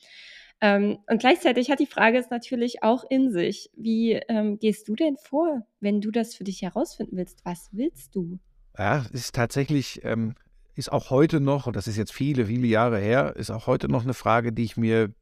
[0.63, 3.71] Ähm, und gleichzeitig hat die Frage es natürlich auch in sich.
[3.77, 7.45] Wie ähm, gehst du denn vor, wenn du das für dich herausfinden willst?
[7.45, 8.39] Was willst du?
[8.79, 10.35] Ja, es ist tatsächlich, ähm,
[10.75, 13.89] ist auch heute noch, und das ist jetzt viele, viele Jahre her, ist auch heute
[13.89, 15.13] noch eine Frage, die ich mir,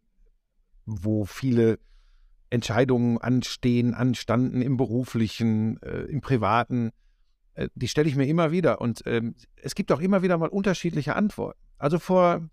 [0.87, 1.79] wo viele
[2.55, 6.93] Entscheidungen anstehen, anstanden im beruflichen, äh, im privaten,
[7.55, 8.81] äh, die stelle ich mir immer wieder.
[8.81, 11.59] Und ähm, es gibt auch immer wieder mal unterschiedliche Antworten.
[11.79, 12.49] Also vor,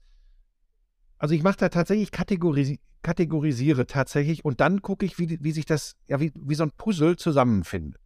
[1.18, 5.66] also ich mache da tatsächlich kategorisi kategorisiere tatsächlich und dann gucke ich, wie, wie sich
[5.66, 8.00] das, ja, wie, wie so ein Puzzle zusammenfindet.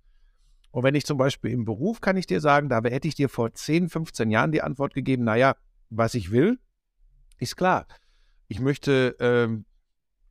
[0.71, 3.27] Und wenn ich zum Beispiel im Beruf, kann ich dir sagen, da hätte ich dir
[3.27, 5.55] vor 10, 15 Jahren die Antwort gegeben, naja,
[5.89, 6.59] was ich will,
[7.39, 7.87] ist klar.
[8.47, 9.65] Ich möchte ähm,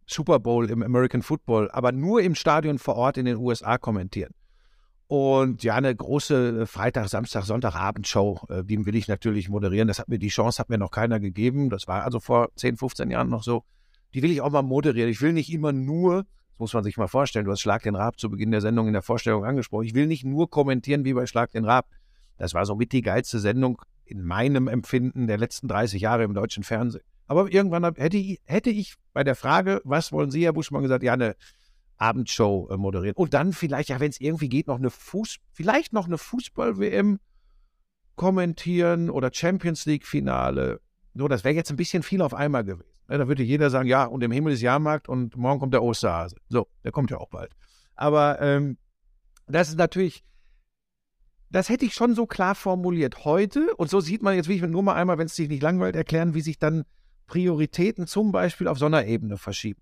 [0.06, 4.34] Super Bowl im American Football, aber nur im Stadion vor Ort in den USA kommentieren.
[5.06, 9.86] Und ja, eine große äh, Freitag, Samstag, Sonntagabendshow, äh, die will ich natürlich moderieren.
[9.86, 11.68] Das hat mir die Chance, hat mir noch keiner gegeben.
[11.68, 13.64] Das war also vor 10, 15 Jahren noch so.
[14.14, 15.10] Die will ich auch mal moderieren.
[15.10, 17.96] Ich will nicht immer nur, das muss man sich mal vorstellen, du hast Schlag den
[17.96, 19.84] Rab zu Beginn der Sendung in der Vorstellung angesprochen.
[19.84, 21.86] Ich will nicht nur kommentieren wie bei Schlag den Rab.
[22.38, 26.62] Das war somit die geilste Sendung in meinem Empfinden der letzten 30 Jahre im deutschen
[26.62, 27.04] Fernsehen.
[27.26, 31.02] Aber irgendwann hätte ich, hätte ich bei der Frage, was wollen Sie, Herr Buschmann, gesagt,
[31.02, 31.36] ja, eine
[31.96, 33.16] Abendshow äh, moderieren.
[33.16, 37.18] Und dann vielleicht, ja, wenn es irgendwie geht, noch eine Fuß, vielleicht noch eine Fußball-WM
[38.16, 40.80] kommentieren oder Champions League-Finale.
[41.14, 42.88] So, das wäre jetzt ein bisschen viel auf einmal gewesen.
[43.08, 45.82] Ja, da würde jeder sagen, ja, und im Himmel ist Jahrmarkt und morgen kommt der
[45.82, 46.36] Osterhase.
[46.48, 47.52] So, der kommt ja auch bald.
[47.94, 48.78] Aber ähm,
[49.46, 50.24] das ist natürlich,
[51.50, 53.24] das hätte ich schon so klar formuliert.
[53.24, 55.62] Heute, und so sieht man jetzt, wie ich nur mal einmal, wenn es sich nicht
[55.62, 56.84] langweilt, erklären, wie sich dann
[57.26, 59.80] Prioritäten zum Beispiel auf so einer Ebene verschieben.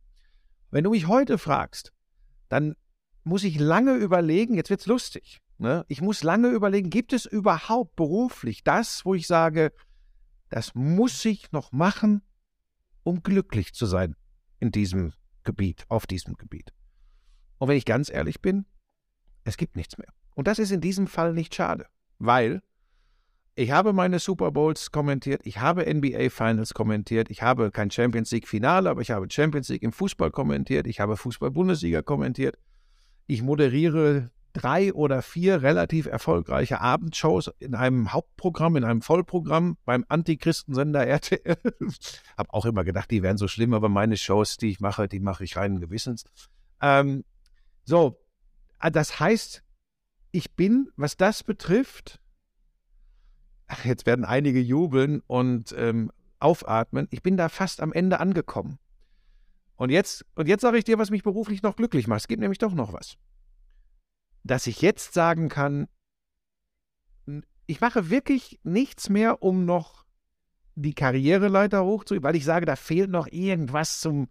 [0.71, 1.93] Wenn du mich heute fragst,
[2.49, 2.75] dann
[3.25, 5.41] muss ich lange überlegen, jetzt wird es lustig.
[5.59, 5.85] Ne?
[5.89, 9.73] Ich muss lange überlegen, gibt es überhaupt beruflich das, wo ich sage,
[10.49, 12.23] das muss ich noch machen,
[13.05, 14.17] um glücklich zu sein
[14.61, 15.13] in diesem
[15.45, 16.73] Gebiet, auf diesem Gebiet.
[17.59, 18.67] Und wenn ich ganz ehrlich bin,
[19.45, 20.13] es gibt nichts mehr.
[20.35, 21.87] Und das ist in diesem Fall nicht schade,
[22.19, 22.63] weil
[23.55, 28.31] ich habe meine Super Bowls kommentiert, ich habe NBA Finals kommentiert, ich habe kein Champions
[28.31, 32.59] League Finale, aber ich habe Champions League im Fußball kommentiert, ich habe Fußball-Bundesliga kommentiert.
[33.27, 40.05] Ich moderiere drei oder vier relativ erfolgreiche Abendshows in einem Hauptprogramm, in einem Vollprogramm beim
[40.09, 41.57] Antichristensender RTL.
[42.37, 45.21] habe auch immer gedacht, die wären so schlimm, aber meine Shows, die ich mache, die
[45.21, 46.25] mache ich reinen Gewissens.
[46.81, 47.25] Ähm,
[47.85, 48.21] so,
[48.79, 49.63] ah, das heißt,
[50.33, 52.22] ich bin, was das betrifft,
[53.73, 57.09] ach, jetzt werden einige jubeln und ähm, aufatmen.
[57.11, 58.79] Ich bin da fast am Ende angekommen.
[59.77, 62.21] Und jetzt, und jetzt sage ich dir, was mich beruflich noch glücklich macht.
[62.21, 63.17] Es gibt nämlich doch noch was.
[64.45, 65.89] Dass ich jetzt sagen kann,
[67.67, 70.05] ich mache wirklich nichts mehr, um noch
[70.75, 74.29] die Karriereleiter hochzuheben, weil ich sage, da fehlt noch irgendwas zum,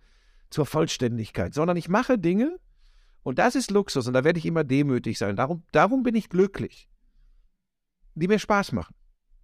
[0.49, 2.59] zur Vollständigkeit, sondern ich mache Dinge
[3.23, 5.35] und das ist Luxus und da werde ich immer demütig sein.
[5.35, 6.89] Darum, darum bin ich glücklich,
[8.13, 8.95] die mir Spaß machen.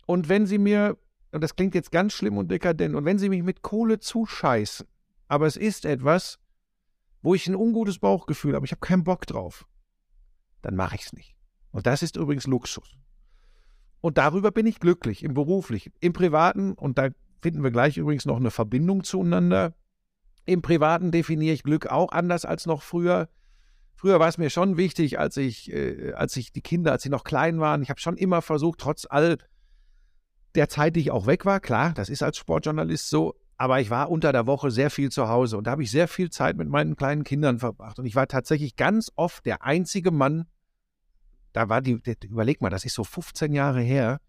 [0.08, 0.97] Und wenn sie mir,
[1.32, 4.88] und das klingt jetzt ganz schlimm und dekadent, und wenn sie mich mit Kohle zuscheißen,
[5.28, 6.39] aber es ist etwas,
[7.22, 9.68] wo ich ein ungutes Bauchgefühl habe, ich habe keinen Bock drauf,
[10.62, 11.36] dann mache ich es nicht.
[11.72, 12.97] Und das ist übrigens Luxus.
[13.99, 17.10] Und darüber bin ich glücklich, im beruflichen, im privaten, und da
[17.41, 19.76] finden wir gleich übrigens noch eine Verbindung zueinander.
[20.45, 23.28] Im privaten definiere ich Glück auch anders als noch früher.
[23.93, 27.10] Früher war es mir schon wichtig, als ich, äh, als ich die Kinder, als sie
[27.10, 29.38] noch klein waren, ich habe schon immer versucht, trotz all
[30.58, 33.89] der Zeit, die ich auch weg war, klar, das ist als Sportjournalist so, aber ich
[33.89, 36.58] war unter der Woche sehr viel zu Hause und da habe ich sehr viel Zeit
[36.58, 37.99] mit meinen kleinen Kindern verbracht.
[37.99, 40.47] Und ich war tatsächlich ganz oft der einzige Mann,
[41.53, 44.20] da war die, überleg mal, das ist so 15 Jahre her,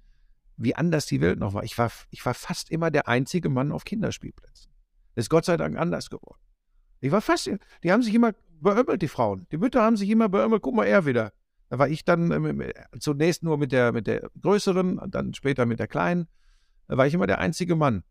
[0.57, 1.63] wie anders die Welt noch war.
[1.63, 4.71] Ich war, ich war fast immer der einzige Mann auf Kinderspielplätzen.
[5.15, 6.41] Das ist Gott sei Dank anders geworden.
[7.01, 7.51] Ich war fast,
[7.83, 9.47] die haben sich immer beömmelt, die Frauen.
[9.53, 11.33] Die Mütter haben sich immer beömmelt, guck mal, er wieder.
[11.69, 15.79] Da war ich dann äh, zunächst nur mit der, mit der größeren, dann später mit
[15.79, 16.29] der kleinen.
[16.87, 18.03] Da war ich immer der einzige Mann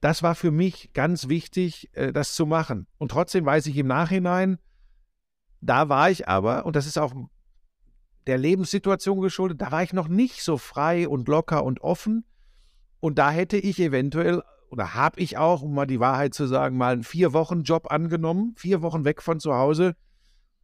[0.00, 2.86] das war für mich ganz wichtig, äh, das zu machen.
[2.98, 4.58] Und trotzdem weiß ich im Nachhinein,
[5.60, 7.12] da war ich aber, und das ist auch
[8.26, 12.24] der Lebenssituation geschuldet, da war ich noch nicht so frei und locker und offen.
[13.00, 16.76] Und da hätte ich eventuell, oder habe ich auch, um mal die Wahrheit zu sagen,
[16.76, 19.96] mal einen Vier-Wochen-Job angenommen, vier Wochen weg von zu Hause,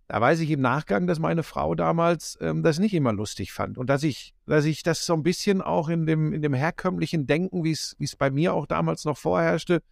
[0.06, 3.78] da weiß ich im Nachgang, dass meine Frau damals ähm, das nicht immer lustig fand
[3.78, 7.26] und dass ich, dass ich das so ein bisschen auch in dem, in dem herkömmlichen
[7.26, 9.82] Denken, wie es bei mir auch damals noch vorherrschte,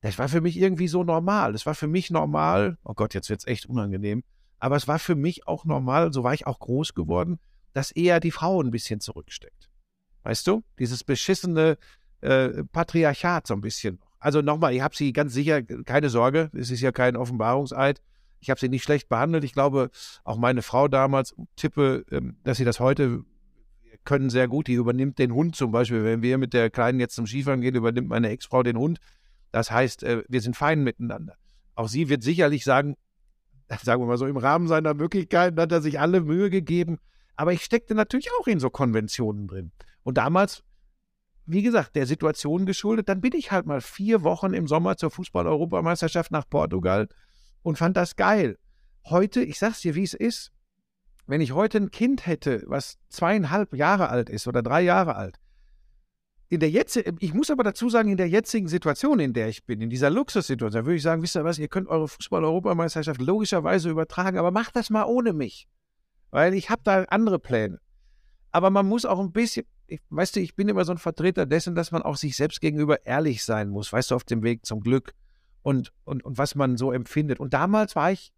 [0.00, 1.52] das war für mich irgendwie so normal.
[1.52, 4.22] Das war für mich normal, oh Gott, jetzt wird es echt unangenehm,
[4.58, 7.38] aber es war für mich auch normal, so war ich auch groß geworden,
[7.72, 9.70] dass eher die Frau ein bisschen zurücksteckt.
[10.24, 10.62] Weißt du?
[10.78, 11.78] Dieses beschissene
[12.22, 14.00] äh, Patriarchat so ein bisschen.
[14.18, 18.00] Also nochmal, ich habe sie ganz sicher, keine Sorge, es ist ja kein Offenbarungseid
[18.44, 19.42] ich habe sie nicht schlecht behandelt.
[19.42, 19.90] Ich glaube,
[20.22, 23.24] auch meine Frau damals, tippe, ähm, dass sie das heute
[24.04, 24.66] können sehr gut.
[24.66, 26.04] Die übernimmt den Hund zum Beispiel.
[26.04, 28.98] Wenn wir mit der Kleinen jetzt zum Skifahren gehen, übernimmt meine Ex-Frau den Hund.
[29.50, 31.36] Das heißt, äh, wir sind fein miteinander.
[31.74, 32.96] Auch sie wird sicherlich sagen,
[33.82, 36.98] sagen wir mal so, im Rahmen seiner Möglichkeiten hat er sich alle Mühe gegeben.
[37.36, 39.72] Aber ich steckte natürlich auch in so Konventionen drin.
[40.02, 40.62] Und damals,
[41.46, 45.10] wie gesagt, der Situation geschuldet, dann bin ich halt mal vier Wochen im Sommer zur
[45.10, 47.08] Fußball-Europameisterschaft nach Portugal
[47.64, 48.58] und fand das geil.
[49.06, 50.52] Heute, ich sag's dir, wie es ist,
[51.26, 55.40] wenn ich heute ein Kind hätte, was zweieinhalb Jahre alt ist oder drei Jahre alt,
[56.50, 59.64] in der jetzt, ich muss aber dazu sagen, in der jetzigen Situation, in der ich
[59.64, 63.88] bin, in dieser Luxussituation, würde ich sagen, wisst ihr was, ihr könnt eure Fußball-Europameisterschaft logischerweise
[63.88, 65.66] übertragen, aber macht das mal ohne mich.
[66.30, 67.80] Weil ich habe da andere Pläne.
[68.50, 71.46] Aber man muss auch ein bisschen, ich, weißt du, ich bin immer so ein Vertreter
[71.46, 74.66] dessen, dass man auch sich selbst gegenüber ehrlich sein muss, weißt du, auf dem Weg
[74.66, 75.14] zum Glück
[75.64, 77.40] und, und, und was man so empfindet.
[77.40, 78.32] Und damals war ich,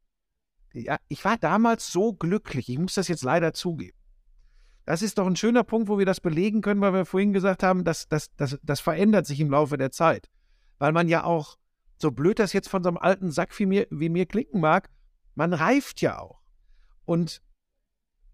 [0.73, 2.69] ja, ich war damals so glücklich.
[2.69, 3.99] Ich muss das jetzt leider zugeben.
[4.85, 7.65] Das ist doch ein schöner Punkt, wo wir das belegen können, weil wir vorhin gesagt
[7.65, 10.31] haben, dass das, das, das verändert sich im Laufe der Zeit.
[10.79, 11.59] Weil man ja auch,
[11.99, 14.89] so blöd das jetzt von so einem alten Sack wie mir, wie mir klicken mag,
[15.35, 16.41] man reift ja auch.
[17.07, 17.43] Und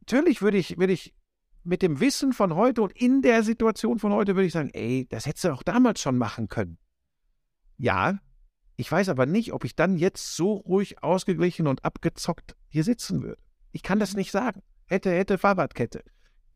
[0.00, 1.14] natürlich würde ich, würde ich
[1.64, 5.06] mit dem Wissen von heute und in der Situation von heute würde ich sagen, ey,
[5.08, 6.76] das hättest du auch damals schon machen können.
[7.78, 8.18] Ja,
[8.76, 13.22] ich weiß aber nicht, ob ich dann jetzt so ruhig, ausgeglichen und abgezockt hier sitzen
[13.22, 13.40] würde.
[13.72, 14.62] Ich kann das nicht sagen.
[14.86, 16.02] Hätte, hätte, Fahrradkette.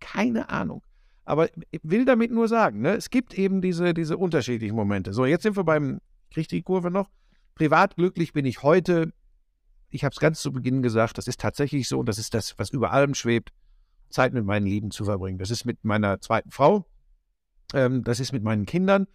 [0.01, 0.83] Keine Ahnung.
[1.25, 5.13] Aber ich will damit nur sagen, ne, es gibt eben diese, diese unterschiedlichen Momente.
[5.13, 6.01] So, jetzt sind wir beim,
[6.31, 7.09] kriege die Kurve noch.
[7.55, 9.13] Privat glücklich bin ich heute.
[9.91, 12.59] Ich habe es ganz zu Beginn gesagt, das ist tatsächlich so und das ist das,
[12.59, 13.51] was über allem schwebt,
[14.11, 15.39] Zeit mit meinen Lieben zu verbringen.
[15.39, 16.87] Das ist mit meiner zweiten Frau,
[17.75, 19.07] ähm, das ist mit meinen Kindern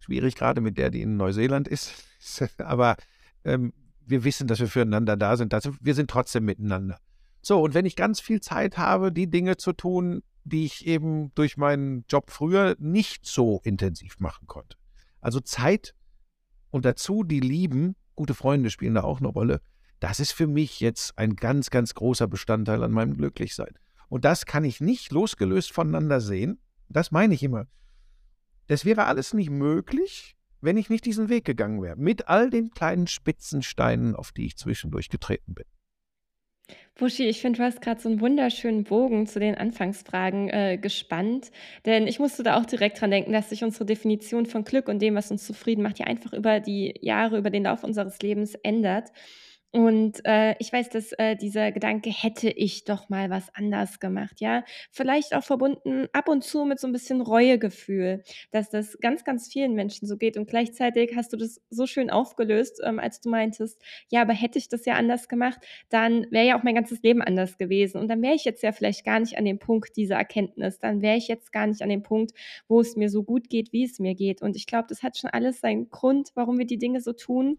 [0.00, 1.92] Schwierig gerade mit der, die in Neuseeland ist.
[2.58, 2.96] Aber
[3.44, 3.72] ähm,
[4.04, 5.54] wir wissen, dass wir füreinander da sind.
[5.54, 6.98] Also wir sind trotzdem miteinander.
[7.42, 11.32] So, und wenn ich ganz viel Zeit habe, die Dinge zu tun, die ich eben
[11.34, 14.76] durch meinen Job früher nicht so intensiv machen konnte.
[15.20, 15.94] Also Zeit
[16.70, 19.60] und dazu die Lieben, gute Freunde spielen da auch eine Rolle.
[19.98, 23.74] Das ist für mich jetzt ein ganz, ganz großer Bestandteil an meinem Glücklichsein.
[24.08, 26.60] Und das kann ich nicht losgelöst voneinander sehen.
[26.88, 27.66] Das meine ich immer.
[28.68, 32.70] Das wäre alles nicht möglich, wenn ich nicht diesen Weg gegangen wäre, mit all den
[32.70, 35.64] kleinen Spitzensteinen, auf die ich zwischendurch getreten bin.
[36.98, 41.50] Buschi, ich finde, du hast gerade so einen wunderschönen Bogen zu den Anfangsfragen äh, gespannt,
[41.84, 45.00] denn ich musste da auch direkt dran denken, dass sich unsere Definition von Glück und
[45.00, 48.54] dem, was uns zufrieden macht, ja einfach über die Jahre, über den Lauf unseres Lebens
[48.54, 49.10] ändert.
[49.76, 54.40] Und äh, ich weiß, dass äh, dieser Gedanke, hätte ich doch mal was anders gemacht,
[54.40, 58.22] ja, vielleicht auch verbunden ab und zu mit so ein bisschen Reuegefühl,
[58.52, 60.38] dass das ganz, ganz vielen Menschen so geht.
[60.38, 64.58] Und gleichzeitig hast du das so schön aufgelöst, ähm, als du meintest, ja, aber hätte
[64.58, 65.60] ich das ja anders gemacht,
[65.90, 68.00] dann wäre ja auch mein ganzes Leben anders gewesen.
[68.00, 70.78] Und dann wäre ich jetzt ja vielleicht gar nicht an dem Punkt dieser Erkenntnis.
[70.78, 72.32] Dann wäre ich jetzt gar nicht an dem Punkt,
[72.66, 74.40] wo es mir so gut geht, wie es mir geht.
[74.40, 77.58] Und ich glaube, das hat schon alles seinen Grund, warum wir die Dinge so tun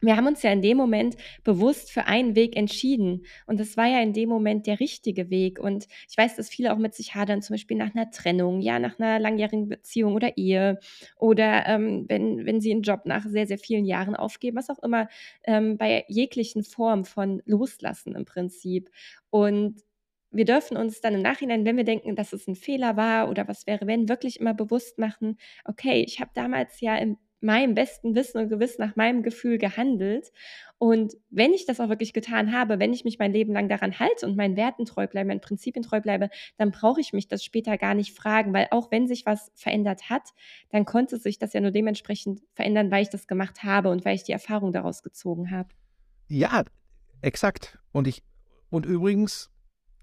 [0.00, 3.24] wir haben uns ja in dem Moment bewusst für einen Weg entschieden.
[3.46, 5.58] Und das war ja in dem Moment der richtige Weg.
[5.58, 8.78] Und ich weiß, dass viele auch mit sich hadern, zum Beispiel nach einer Trennung, ja,
[8.78, 10.78] nach einer langjährigen Beziehung oder Ehe
[11.16, 14.82] oder ähm, wenn, wenn sie einen Job nach sehr, sehr vielen Jahren aufgeben, was auch
[14.82, 15.08] immer,
[15.44, 18.90] ähm, bei jeglichen Form von Loslassen im Prinzip.
[19.30, 19.82] Und
[20.30, 23.48] wir dürfen uns dann im Nachhinein, wenn wir denken, dass es ein Fehler war oder
[23.48, 28.14] was wäre, wenn, wirklich immer bewusst machen, okay, ich habe damals ja im meinem besten
[28.14, 30.32] Wissen und Gewissen nach meinem Gefühl gehandelt.
[30.78, 33.98] Und wenn ich das auch wirklich getan habe, wenn ich mich mein Leben lang daran
[33.98, 37.44] halte und meinen Werten treu bleibe, meinen Prinzipien treu bleibe, dann brauche ich mich das
[37.44, 40.30] später gar nicht fragen, weil auch wenn sich was verändert hat,
[40.70, 44.14] dann konnte sich das ja nur dementsprechend verändern, weil ich das gemacht habe und weil
[44.14, 45.68] ich die Erfahrung daraus gezogen habe.
[46.28, 46.64] Ja,
[47.22, 47.78] exakt.
[47.92, 48.22] Und ich,
[48.70, 49.50] und übrigens,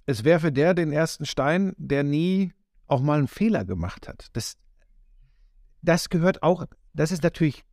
[0.06, 2.54] es werfe der den ersten Stein, der nie
[2.88, 4.28] auch mal einen Fehler gemacht hat.
[4.34, 4.58] Das,
[5.82, 6.66] das gehört auch
[6.96, 7.64] das ist natürlich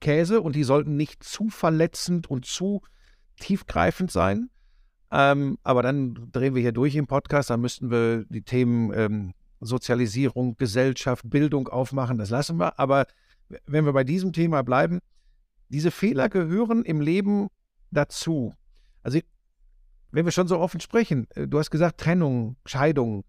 [0.00, 2.82] Käse und die sollten nicht zu verletzend und zu
[3.38, 4.50] tiefgreifend sein.
[5.10, 9.34] Ähm, aber dann drehen wir hier durch im Podcast, dann müssten wir die Themen ähm,
[9.60, 12.78] Sozialisierung, Gesellschaft, Bildung aufmachen, das lassen wir.
[12.78, 13.06] Aber
[13.66, 15.00] wenn wir bei diesem Thema bleiben,
[15.68, 17.48] diese Fehler gehören im Leben
[17.90, 18.54] dazu.
[19.02, 19.18] Also,
[20.10, 23.24] wenn wir schon so offen sprechen, äh, du hast gesagt Trennung, Scheidung.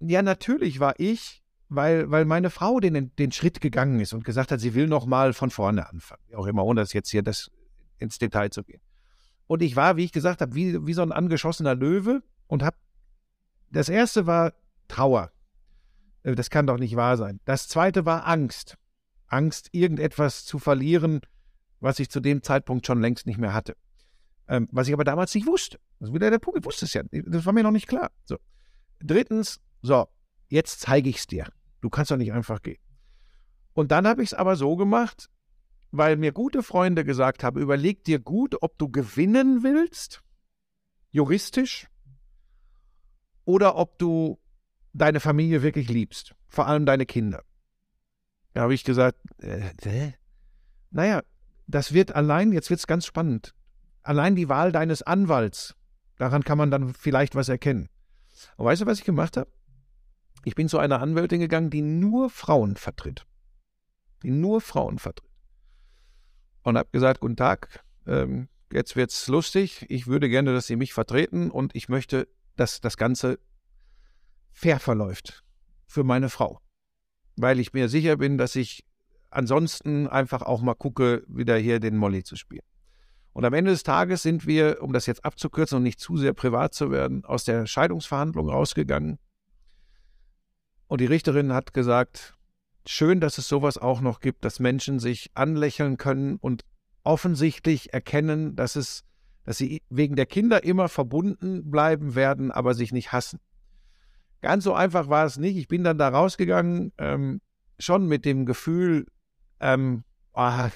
[0.00, 4.50] Ja, natürlich war ich weil, weil meine Frau den, den Schritt gegangen ist und gesagt
[4.52, 6.22] hat, sie will noch mal von vorne anfangen.
[6.28, 7.50] Wie auch immer, ohne das jetzt hier das
[7.98, 8.80] ins Detail zu gehen.
[9.46, 12.76] Und ich war, wie ich gesagt habe, wie, wie so ein angeschossener Löwe und habe,
[13.70, 14.52] das erste war
[14.88, 15.30] Trauer.
[16.22, 17.40] Äh, das kann doch nicht wahr sein.
[17.44, 18.76] Das zweite war Angst.
[19.26, 21.20] Angst, irgendetwas zu verlieren,
[21.80, 23.76] was ich zu dem Zeitpunkt schon längst nicht mehr hatte.
[24.48, 25.78] Ähm, was ich aber damals nicht wusste.
[25.98, 27.02] Das ist wieder der Punkt, ich wusste es ja.
[27.10, 28.10] Das war mir noch nicht klar.
[28.24, 28.38] So.
[29.00, 30.08] Drittens, so,
[30.48, 31.46] jetzt zeige ich es dir.
[31.80, 32.80] Du kannst doch nicht einfach gehen.
[33.72, 35.30] Und dann habe ich es aber so gemacht,
[35.90, 40.22] weil mir gute Freunde gesagt haben, überleg dir gut, ob du gewinnen willst,
[41.10, 41.88] juristisch,
[43.44, 44.38] oder ob du
[44.92, 47.44] deine Familie wirklich liebst, vor allem deine Kinder.
[48.52, 50.12] Da habe ich gesagt, äh,
[50.90, 51.22] naja,
[51.66, 53.54] das wird allein, jetzt wird es ganz spannend,
[54.02, 55.76] allein die Wahl deines Anwalts,
[56.16, 57.88] daran kann man dann vielleicht was erkennen.
[58.56, 59.50] Und weißt du, was ich gemacht habe?
[60.48, 63.26] Ich bin zu einer Anwältin gegangen, die nur Frauen vertritt.
[64.22, 65.30] Die nur Frauen vertritt.
[66.62, 69.84] Und habe gesagt, guten Tag, ähm, jetzt wird's lustig.
[69.90, 73.38] Ich würde gerne, dass Sie mich vertreten und ich möchte, dass das Ganze
[74.50, 75.44] fair verläuft
[75.86, 76.62] für meine Frau.
[77.36, 78.86] Weil ich mir sicher bin, dass ich
[79.28, 82.64] ansonsten einfach auch mal gucke, wieder hier den Molly zu spielen.
[83.34, 86.32] Und am Ende des Tages sind wir, um das jetzt abzukürzen und nicht zu sehr
[86.32, 89.18] privat zu werden, aus der Scheidungsverhandlung rausgegangen
[90.88, 92.34] und die Richterin hat gesagt,
[92.86, 96.64] schön, dass es sowas auch noch gibt, dass Menschen sich anlächeln können und
[97.04, 99.04] offensichtlich erkennen, dass es,
[99.44, 103.38] dass sie wegen der Kinder immer verbunden bleiben werden, aber sich nicht hassen.
[104.40, 105.56] Ganz so einfach war es nicht.
[105.56, 107.40] Ich bin dann da rausgegangen, ähm,
[107.78, 109.06] schon mit dem Gefühl,
[109.60, 110.68] ähm, oh,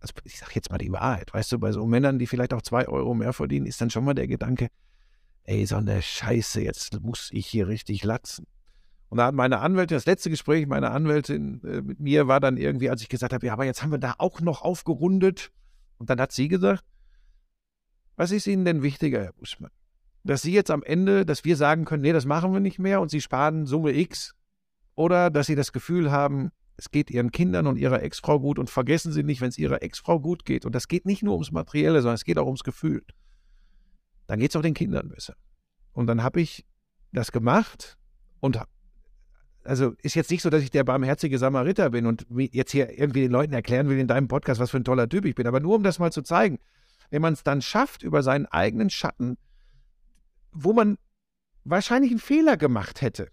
[0.00, 2.62] also ich sage jetzt mal die Wahrheit, weißt du, bei so Männern, die vielleicht auch
[2.62, 4.68] zwei Euro mehr verdienen, ist dann schon mal der Gedanke,
[5.48, 8.46] ey, so eine Scheiße, jetzt muss ich hier richtig latzen.
[9.08, 12.58] Und da hat meine Anwältin, das letzte Gespräch meiner Anwältin äh, mit mir war dann
[12.58, 15.50] irgendwie, als ich gesagt habe, ja, aber jetzt haben wir da auch noch aufgerundet.
[15.96, 16.84] Und dann hat sie gesagt,
[18.16, 19.70] was ist Ihnen denn wichtiger, Herr Buschmann?
[20.22, 23.00] Dass Sie jetzt am Ende, dass wir sagen können, nee, das machen wir nicht mehr
[23.00, 24.34] und Sie sparen Summe X.
[24.96, 28.68] Oder dass Sie das Gefühl haben, es geht Ihren Kindern und Ihrer Ex-Frau gut und
[28.68, 30.66] vergessen Sie nicht, wenn es Ihrer Ex-Frau gut geht.
[30.66, 33.02] Und das geht nicht nur ums Materielle, sondern es geht auch ums Gefühl
[34.28, 35.34] dann geht es auch den Kindern besser.
[35.92, 36.64] Und dann habe ich
[37.12, 37.98] das gemacht
[38.38, 38.60] und
[39.64, 43.22] also ist jetzt nicht so, dass ich der barmherzige Samariter bin und jetzt hier irgendwie
[43.22, 45.60] den Leuten erklären will in deinem Podcast, was für ein toller Typ ich bin, aber
[45.60, 46.58] nur um das mal zu zeigen,
[47.10, 49.36] wenn man es dann schafft, über seinen eigenen Schatten,
[50.52, 50.98] wo man
[51.64, 53.28] wahrscheinlich einen Fehler gemacht hätte,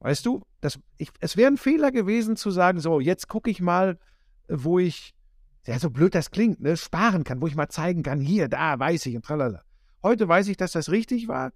[0.00, 3.60] weißt du, das, ich, es wäre ein Fehler gewesen zu sagen, so, jetzt gucke ich
[3.60, 3.98] mal,
[4.48, 5.14] wo ich,
[5.66, 8.78] ja, so blöd das klingt, ne, sparen kann, wo ich mal zeigen kann, hier, da,
[8.78, 9.62] weiß ich und tralala.
[10.04, 11.52] Heute weiß ich, dass das richtig war.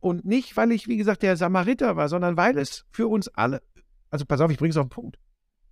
[0.00, 3.62] Und nicht, weil ich, wie gesagt, der Samariter war, sondern weil es für uns alle,
[4.08, 5.18] also pass auf, ich bringe es auf den Punkt,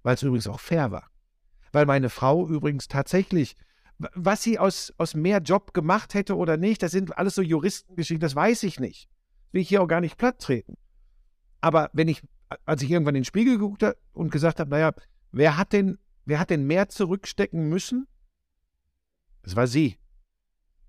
[0.03, 1.11] weil es übrigens auch fair war.
[1.73, 3.57] Weil meine Frau übrigens tatsächlich
[3.99, 8.21] Was sie aus, aus mehr Job gemacht hätte oder nicht, das sind alles so Juristengeschichten,
[8.21, 9.09] das weiß ich nicht.
[9.51, 10.77] Will ich hier auch gar nicht platt treten.
[11.61, 12.23] Aber wenn ich,
[12.65, 14.95] als ich irgendwann in den Spiegel geguckt habe und gesagt habe, naja,
[15.33, 18.07] wer hat denn, wer hat denn mehr zurückstecken müssen?
[19.43, 19.99] Das war sie.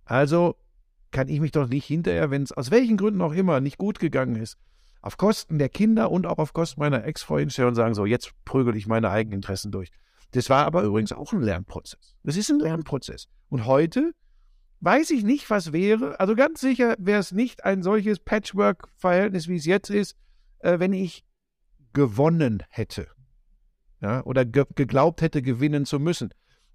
[0.05, 0.55] Also
[1.11, 3.99] kann ich mich doch nicht hinterher, wenn es aus welchen Gründen auch immer nicht gut
[3.99, 4.57] gegangen ist,
[5.01, 8.31] auf Kosten der Kinder und auch auf Kosten meiner Ex-Freundin stellen und sagen, so, jetzt
[8.45, 9.91] prügel ich meine eigenen Interessen durch.
[10.31, 12.15] Das war aber übrigens auch ein Lernprozess.
[12.23, 13.27] Das ist ein Lernprozess.
[13.49, 14.13] Und heute
[14.81, 16.19] weiß ich nicht, was wäre.
[16.19, 20.15] Also ganz sicher wäre es nicht ein solches Patchwork-Verhältnis, wie es jetzt ist,
[20.59, 21.23] äh, wenn ich
[21.93, 23.07] gewonnen hätte.
[24.01, 26.29] Ja, oder ge geglaubt hätte, gewinnen zu müssen.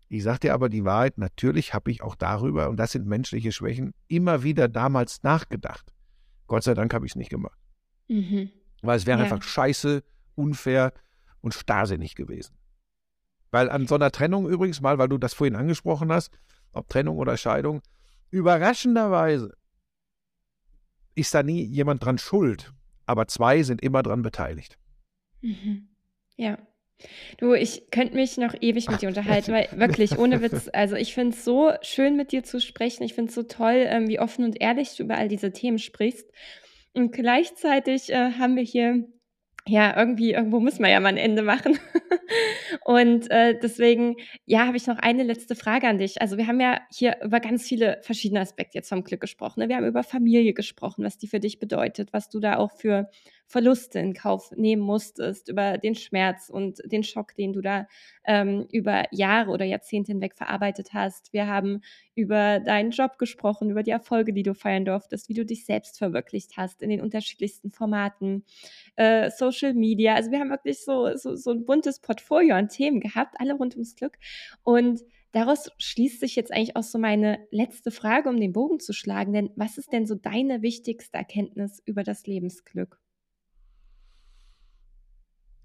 [0.09, 3.53] Ich sage dir aber die Wahrheit, natürlich habe ich auch darüber, und das sind menschliche
[3.53, 5.93] Schwächen, immer wieder damals nachgedacht.
[6.47, 7.59] Gott sei Dank habe ich es nicht gemacht.
[8.09, 8.51] Mhm.
[8.83, 9.25] Weil es wäre ja.
[9.25, 10.93] einfach scheiße, unfair
[11.41, 12.55] und starrsinnig gewesen.
[13.51, 16.31] Weil an so einer Trennung übrigens mal, weil du das vorhin angesprochen hast,
[16.73, 17.83] ob Trennung oder Scheidung,
[18.31, 19.57] überraschenderweise
[21.15, 22.73] ist da nie jemand dran schuld,
[23.07, 24.79] aber zwei sind immer dran beteiligt.
[25.41, 25.89] Mhm.
[26.37, 26.59] Ja.
[27.39, 31.15] Du, ich könnte mich noch ewig mit dir unterhalten, weil wirklich, ohne Witz, also ich
[31.15, 33.03] finde es so schön, mit dir zu sprechen.
[33.03, 35.79] Ich finde es so toll, ähm, wie offen und ehrlich du über all diese Themen
[35.79, 36.31] sprichst.
[36.95, 39.05] Und gleichzeitig äh, haben wir hier
[39.67, 41.79] ja, irgendwie, irgendwo muss man ja mal ein Ende machen.
[42.85, 46.21] und äh, deswegen, ja, habe ich noch eine letzte Frage an dich.
[46.21, 49.61] Also wir haben ja hier über ganz viele verschiedene Aspekte jetzt vom Glück gesprochen.
[49.61, 49.71] Ne?
[49.71, 53.09] Wir haben über Familie gesprochen, was die für dich bedeutet, was du da auch für
[53.47, 57.87] Verluste in Kauf nehmen musstest, über den Schmerz und den Schock, den du da
[58.25, 61.33] ähm, über Jahre oder Jahrzehnte hinweg verarbeitet hast.
[61.33, 61.83] Wir haben
[62.15, 65.99] über deinen Job gesprochen, über die Erfolge, die du feiern durftest, wie du dich selbst
[65.99, 68.45] verwirklicht hast in den unterschiedlichsten Formaten,
[68.97, 70.15] äh, Social Media.
[70.15, 73.75] Also wir haben wirklich so, so, so ein buntes Portfolio an Themen gehabt, alle rund
[73.75, 74.19] ums Glück.
[74.63, 78.93] Und daraus schließt sich jetzt eigentlich auch so meine letzte Frage, um den Bogen zu
[78.93, 79.33] schlagen.
[79.33, 82.99] Denn was ist denn so deine wichtigste Erkenntnis über das Lebensglück?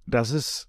[0.09, 0.67] Das ist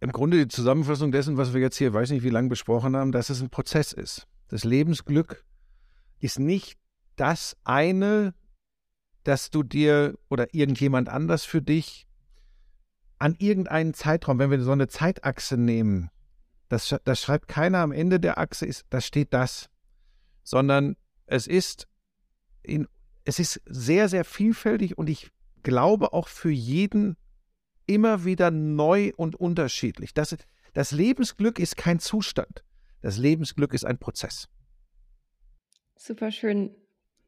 [0.00, 3.12] im Grunde die Zusammenfassung dessen, was wir jetzt hier, weiß nicht wie lange besprochen haben,
[3.12, 4.26] dass es ein Prozess ist.
[4.48, 5.44] Das Lebensglück
[6.20, 6.78] ist nicht
[7.16, 8.34] das eine,
[9.22, 12.06] dass du dir oder irgendjemand anders für dich
[13.18, 16.10] an irgendeinen Zeitraum, wenn wir so eine Zeitachse nehmen,
[16.68, 19.70] das, das schreibt keiner am Ende der Achse, ist, da steht das,
[20.42, 21.88] sondern es ist,
[22.62, 22.88] in,
[23.24, 25.30] es ist sehr, sehr vielfältig und ich
[25.62, 27.16] glaube auch für jeden
[27.86, 30.14] immer wieder neu und unterschiedlich.
[30.14, 30.36] Das,
[30.72, 32.64] das Lebensglück ist kein Zustand.
[33.02, 34.48] Das Lebensglück ist ein Prozess.
[35.96, 36.74] Super schön.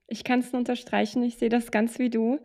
[0.06, 1.22] Ich kann es nur unterstreichen.
[1.22, 2.40] Ich sehe das ganz wie du.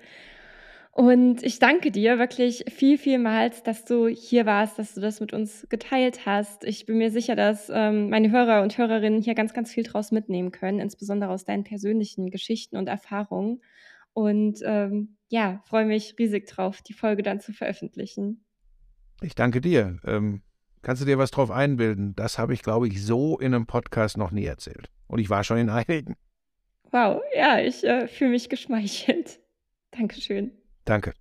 [0.94, 5.32] Und ich danke dir wirklich viel, vielmals, dass du hier warst, dass du das mit
[5.32, 6.66] uns geteilt hast.
[6.66, 10.12] Ich bin mir sicher, dass ähm, meine Hörer und Hörerinnen hier ganz, ganz viel draus
[10.12, 13.62] mitnehmen können, insbesondere aus deinen persönlichen Geschichten und Erfahrungen.
[14.12, 18.44] Und ähm, ja, freue mich riesig drauf, die Folge dann zu veröffentlichen.
[19.22, 19.98] Ich danke dir.
[20.06, 20.42] Ähm,
[20.82, 22.14] kannst du dir was drauf einbilden?
[22.18, 24.90] Das habe ich, glaube ich, so in einem Podcast noch nie erzählt.
[25.08, 26.16] Und ich war schon in einigen.
[26.92, 29.40] Wow, ja, ich äh, fühle mich geschmeichelt.
[29.92, 30.52] Dankeschön.
[30.84, 31.14] Danke.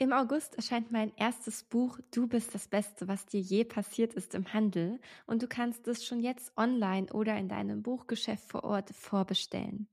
[0.00, 4.32] Im August erscheint mein erstes Buch Du bist das Beste, was dir je passiert ist
[4.36, 8.90] im Handel und du kannst es schon jetzt online oder in deinem Buchgeschäft vor Ort
[8.90, 9.88] vorbestellen.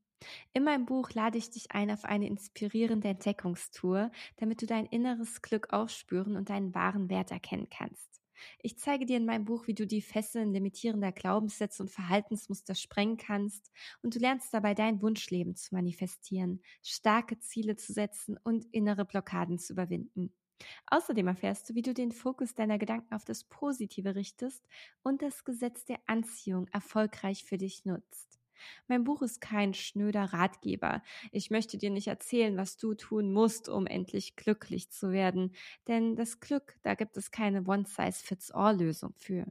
[0.53, 5.41] In meinem Buch lade ich dich ein auf eine inspirierende Entdeckungstour, damit du dein inneres
[5.41, 8.14] Glück aufspüren und deinen wahren Wert erkennen kannst.
[8.61, 13.17] Ich zeige dir in meinem Buch, wie du die Fesseln limitierender Glaubenssätze und Verhaltensmuster sprengen
[13.17, 13.71] kannst
[14.01, 19.59] und du lernst dabei dein Wunschleben zu manifestieren, starke Ziele zu setzen und innere Blockaden
[19.59, 20.33] zu überwinden.
[20.87, 24.65] Außerdem erfährst du, wie du den Fokus deiner Gedanken auf das Positive richtest
[25.03, 28.39] und das Gesetz der Anziehung erfolgreich für dich nutzt.
[28.87, 31.01] Mein Buch ist kein schnöder Ratgeber.
[31.31, 35.55] Ich möchte dir nicht erzählen, was du tun musst, um endlich glücklich zu werden,
[35.87, 39.45] denn das Glück, da gibt es keine One-Size-Fits-All-Lösung für.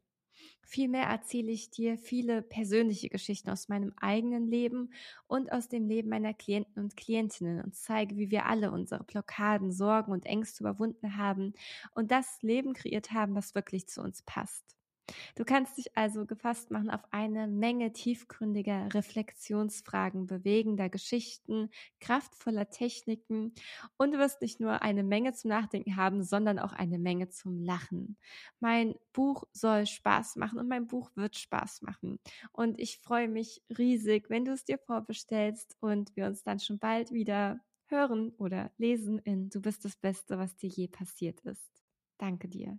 [0.66, 4.92] Vielmehr erzähle ich dir viele persönliche Geschichten aus meinem eigenen Leben
[5.26, 9.72] und aus dem Leben meiner Klienten und Klientinnen und zeige, wie wir alle unsere Blockaden,
[9.72, 11.52] Sorgen und Ängste überwunden haben
[11.94, 14.74] und das Leben kreiert haben, was wirklich zu uns passt.
[15.36, 23.52] Du kannst dich also gefasst machen auf eine Menge tiefgründiger Reflexionsfragen, bewegender Geschichten, kraftvoller Techniken
[23.96, 27.60] und du wirst nicht nur eine Menge zum Nachdenken haben, sondern auch eine Menge zum
[27.60, 28.16] Lachen.
[28.60, 32.18] Mein Buch soll Spaß machen und mein Buch wird Spaß machen.
[32.52, 36.78] Und ich freue mich riesig, wenn du es dir vorbestellst und wir uns dann schon
[36.78, 41.70] bald wieder hören oder lesen in Du bist das Beste, was dir je passiert ist.
[42.18, 42.78] Danke dir.